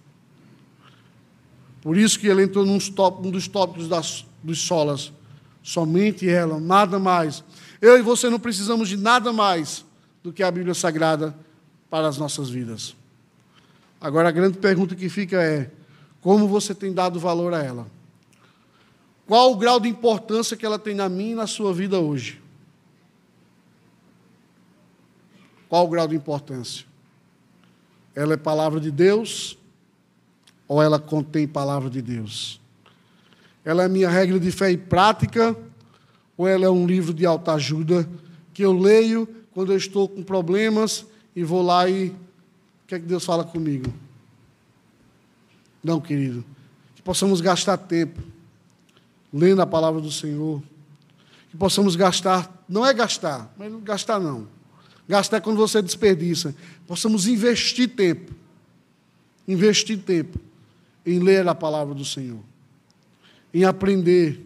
Por 1.86 1.96
isso 1.96 2.18
que 2.18 2.26
ele 2.26 2.42
entrou 2.42 2.66
num, 2.66 2.80
top, 2.80 3.24
um 3.24 3.30
dos 3.30 3.46
tópicos 3.46 3.86
das, 3.86 4.26
dos 4.42 4.60
solas. 4.60 5.12
Somente 5.62 6.28
ela, 6.28 6.58
nada 6.58 6.98
mais. 6.98 7.44
Eu 7.80 7.96
e 7.96 8.02
você 8.02 8.28
não 8.28 8.40
precisamos 8.40 8.88
de 8.88 8.96
nada 8.96 9.32
mais 9.32 9.84
do 10.20 10.32
que 10.32 10.42
a 10.42 10.50
Bíblia 10.50 10.74
Sagrada 10.74 11.32
para 11.88 12.08
as 12.08 12.18
nossas 12.18 12.50
vidas. 12.50 12.96
Agora 14.00 14.30
a 14.30 14.32
grande 14.32 14.58
pergunta 14.58 14.96
que 14.96 15.08
fica 15.08 15.40
é: 15.40 15.70
como 16.20 16.48
você 16.48 16.74
tem 16.74 16.92
dado 16.92 17.20
valor 17.20 17.54
a 17.54 17.62
ela? 17.62 17.86
Qual 19.24 19.52
o 19.52 19.56
grau 19.56 19.78
de 19.78 19.88
importância 19.88 20.56
que 20.56 20.66
ela 20.66 20.80
tem 20.80 20.92
na 20.92 21.08
minha 21.08 21.30
e 21.30 21.36
na 21.36 21.46
sua 21.46 21.72
vida 21.72 22.00
hoje? 22.00 22.42
Qual 25.68 25.86
o 25.86 25.88
grau 25.88 26.08
de 26.08 26.16
importância? 26.16 26.84
Ela 28.12 28.34
é 28.34 28.36
palavra 28.36 28.80
de 28.80 28.90
Deus 28.90 29.56
ou 30.68 30.82
ela 30.82 30.98
contém 30.98 31.46
palavra 31.46 31.88
de 31.88 32.02
Deus? 32.02 32.60
Ela 33.64 33.84
é 33.84 33.88
minha 33.88 34.08
regra 34.08 34.38
de 34.38 34.50
fé 34.52 34.70
e 34.70 34.76
prática 34.76 35.56
ou 36.36 36.46
ela 36.46 36.64
é 36.64 36.70
um 36.70 36.86
livro 36.86 37.12
de 37.12 37.26
alta 37.26 37.52
ajuda 37.54 38.08
que 38.54 38.62
eu 38.62 38.72
leio 38.72 39.28
quando 39.52 39.72
eu 39.72 39.76
estou 39.76 40.08
com 40.08 40.22
problemas 40.22 41.04
e 41.34 41.42
vou 41.42 41.62
lá 41.62 41.88
e 41.88 42.08
o 42.08 42.14
que 42.86 42.94
é 42.94 42.98
que 43.00 43.06
Deus 43.06 43.24
fala 43.24 43.42
comigo? 43.42 43.92
Não, 45.82 46.00
querido. 46.00 46.44
Que 46.94 47.02
possamos 47.02 47.40
gastar 47.40 47.76
tempo 47.76 48.20
lendo 49.32 49.60
a 49.60 49.66
palavra 49.66 50.00
do 50.00 50.10
Senhor. 50.12 50.62
Que 51.50 51.56
possamos 51.56 51.96
gastar, 51.96 52.64
não 52.68 52.86
é 52.86 52.94
gastar, 52.94 53.52
mas 53.58 53.70
não 53.70 53.80
gastar 53.80 54.20
não. 54.20 54.46
Gastar 55.08 55.38
é 55.38 55.40
quando 55.40 55.56
você 55.56 55.82
desperdiça. 55.82 56.54
Possamos 56.86 57.26
investir 57.26 57.88
tempo. 57.88 58.32
Investir 59.48 59.98
tempo 59.98 60.38
em 61.06 61.20
ler 61.20 61.46
a 61.48 61.54
palavra 61.54 61.94
do 61.94 62.04
Senhor. 62.04 62.40
Em 63.54 63.64
aprender. 63.64 64.44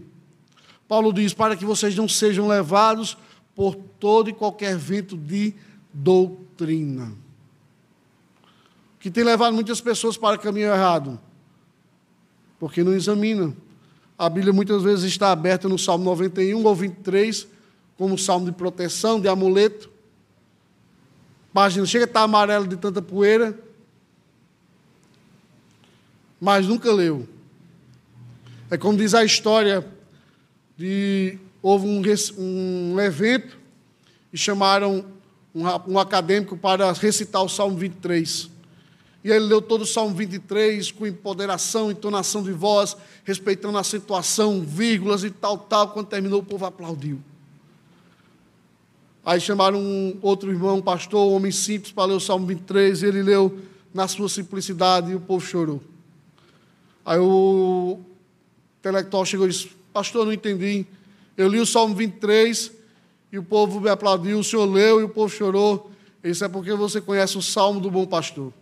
Paulo 0.87 1.13
diz: 1.13 1.33
para 1.33 1.57
que 1.57 1.65
vocês 1.65 1.97
não 1.97 2.07
sejam 2.07 2.47
levados 2.47 3.17
por 3.57 3.75
todo 3.75 4.31
e 4.31 4.33
qualquer 4.33 4.77
vento 4.77 5.17
de 5.17 5.55
doutrina 5.93 7.13
que 9.01 9.11
tem 9.11 9.25
levado 9.25 9.55
muitas 9.55 9.81
pessoas 9.81 10.19
para 10.19 10.37
o 10.37 10.39
caminho 10.39 10.69
errado, 10.69 11.19
porque 12.59 12.85
não 12.85 12.93
examinam. 12.93 13.57
A 14.17 14.29
Bíblia 14.29 14.53
muitas 14.53 14.83
vezes 14.83 15.07
está 15.07 15.33
aberta 15.33 15.67
no 15.67 15.79
Salmo 15.79 16.05
91 16.05 16.63
ou 16.63 16.75
23, 16.75 17.49
como 17.97 18.19
salmo 18.19 18.45
de 18.45 18.53
proteção, 18.53 19.19
de 19.19 19.27
amuleto. 19.27 19.91
Página 21.55 21.87
chega 21.87 22.05
a 22.05 22.07
estar 22.07 22.23
amarela 22.23 22.69
de 22.69 22.77
tanta 22.77 23.01
poeira, 23.01 23.59
mas 26.41 26.67
nunca 26.67 26.93
leu. 26.93 27.29
É 28.71 28.79
como 28.79 28.97
diz 28.97 29.15
a 29.15 29.25
história 29.25 29.87
de 30.77 31.39
houve 31.63 31.87
um, 31.87 32.03
um 32.39 33.01
evento 33.01 33.59
e 34.33 34.39
chamaram 34.39 35.05
um, 35.55 35.65
um 35.87 35.99
acadêmico 35.99 36.57
para 36.57 36.93
recitar 36.93 37.43
o 37.43 37.49
Salmo 37.49 37.77
23. 37.77 38.49
E 39.23 39.31
ele 39.31 39.45
leu 39.47 39.61
todo 39.61 39.83
o 39.83 39.87
Salmo 39.87 40.15
23 40.15 40.93
com 40.93 41.07
empoderação, 41.07 41.91
entonação 41.91 42.43
de 42.43 42.53
voz, 42.53 42.97
respeitando 43.25 43.77
a 43.77 43.83
acentuação, 43.83 44.63
vírgulas 44.63 45.25
e 45.25 45.31
tal, 45.31 45.59
tal. 45.59 45.91
Quando 45.91 46.07
terminou, 46.07 46.41
o 46.41 46.45
povo 46.45 46.65
aplaudiu. 46.65 47.21
Aí 49.23 49.39
chamaram 49.39 49.79
um 49.79 50.19
outro 50.23 50.51
irmão, 50.51 50.79
um 50.79 50.83
pastor, 50.83 51.31
um 51.31 51.35
homem 51.35 51.53
simples, 51.53 51.93
para 51.93 52.07
ler 52.07 52.15
o 52.15 52.21
Salmo 52.21 52.47
23, 52.47 53.03
e 53.03 53.07
ele 53.07 53.23
leu 53.23 53.59
na 53.93 54.09
sua 54.09 54.29
simplicidade 54.31 55.11
e 55.11 55.15
o 55.15 55.21
povo 55.21 55.45
chorou. 55.45 55.83
Aí 57.11 57.19
o 57.19 57.99
intelectual 58.79 59.25
chegou 59.25 59.47
e 59.47 59.51
disse: 59.51 59.71
Pastor, 59.93 60.25
não 60.25 60.33
entendi. 60.33 60.87
Eu 61.37 61.49
li 61.49 61.59
o 61.59 61.67
Salmo 61.67 61.95
23 61.95 62.71
e 63.33 63.39
o 63.39 63.43
povo 63.43 63.81
me 63.81 63.89
aplaudiu, 63.89 64.39
o 64.39 64.45
senhor 64.45 64.67
leu 64.67 65.01
e 65.01 65.05
o 65.05 65.09
povo 65.09 65.35
chorou. 65.35 65.91
Isso 66.23 66.45
é 66.45 66.49
porque 66.49 66.73
você 66.75 67.01
conhece 67.01 67.37
o 67.37 67.43
Salmo 67.43 67.81
do 67.81 67.91
bom 67.91 68.07
pastor 68.07 68.53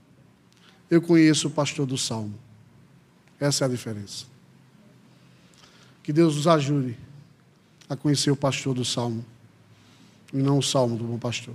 eu 0.90 1.02
conheço 1.02 1.48
o 1.48 1.50
pastor 1.50 1.86
do 1.86 1.98
Salmo. 1.98 2.34
Essa 3.38 3.64
é 3.64 3.66
a 3.66 3.68
diferença. 3.68 4.26
Que 6.02 6.12
Deus 6.12 6.36
nos 6.36 6.46
ajude 6.46 6.96
a 7.88 7.96
conhecer 7.96 8.30
o 8.30 8.36
pastor 8.36 8.74
do 8.74 8.84
Salmo 8.84 9.24
e 10.32 10.38
não 10.38 10.58
o 10.58 10.62
Salmo 10.62 10.96
do 10.96 11.04
bom 11.04 11.18
pastor. 11.18 11.54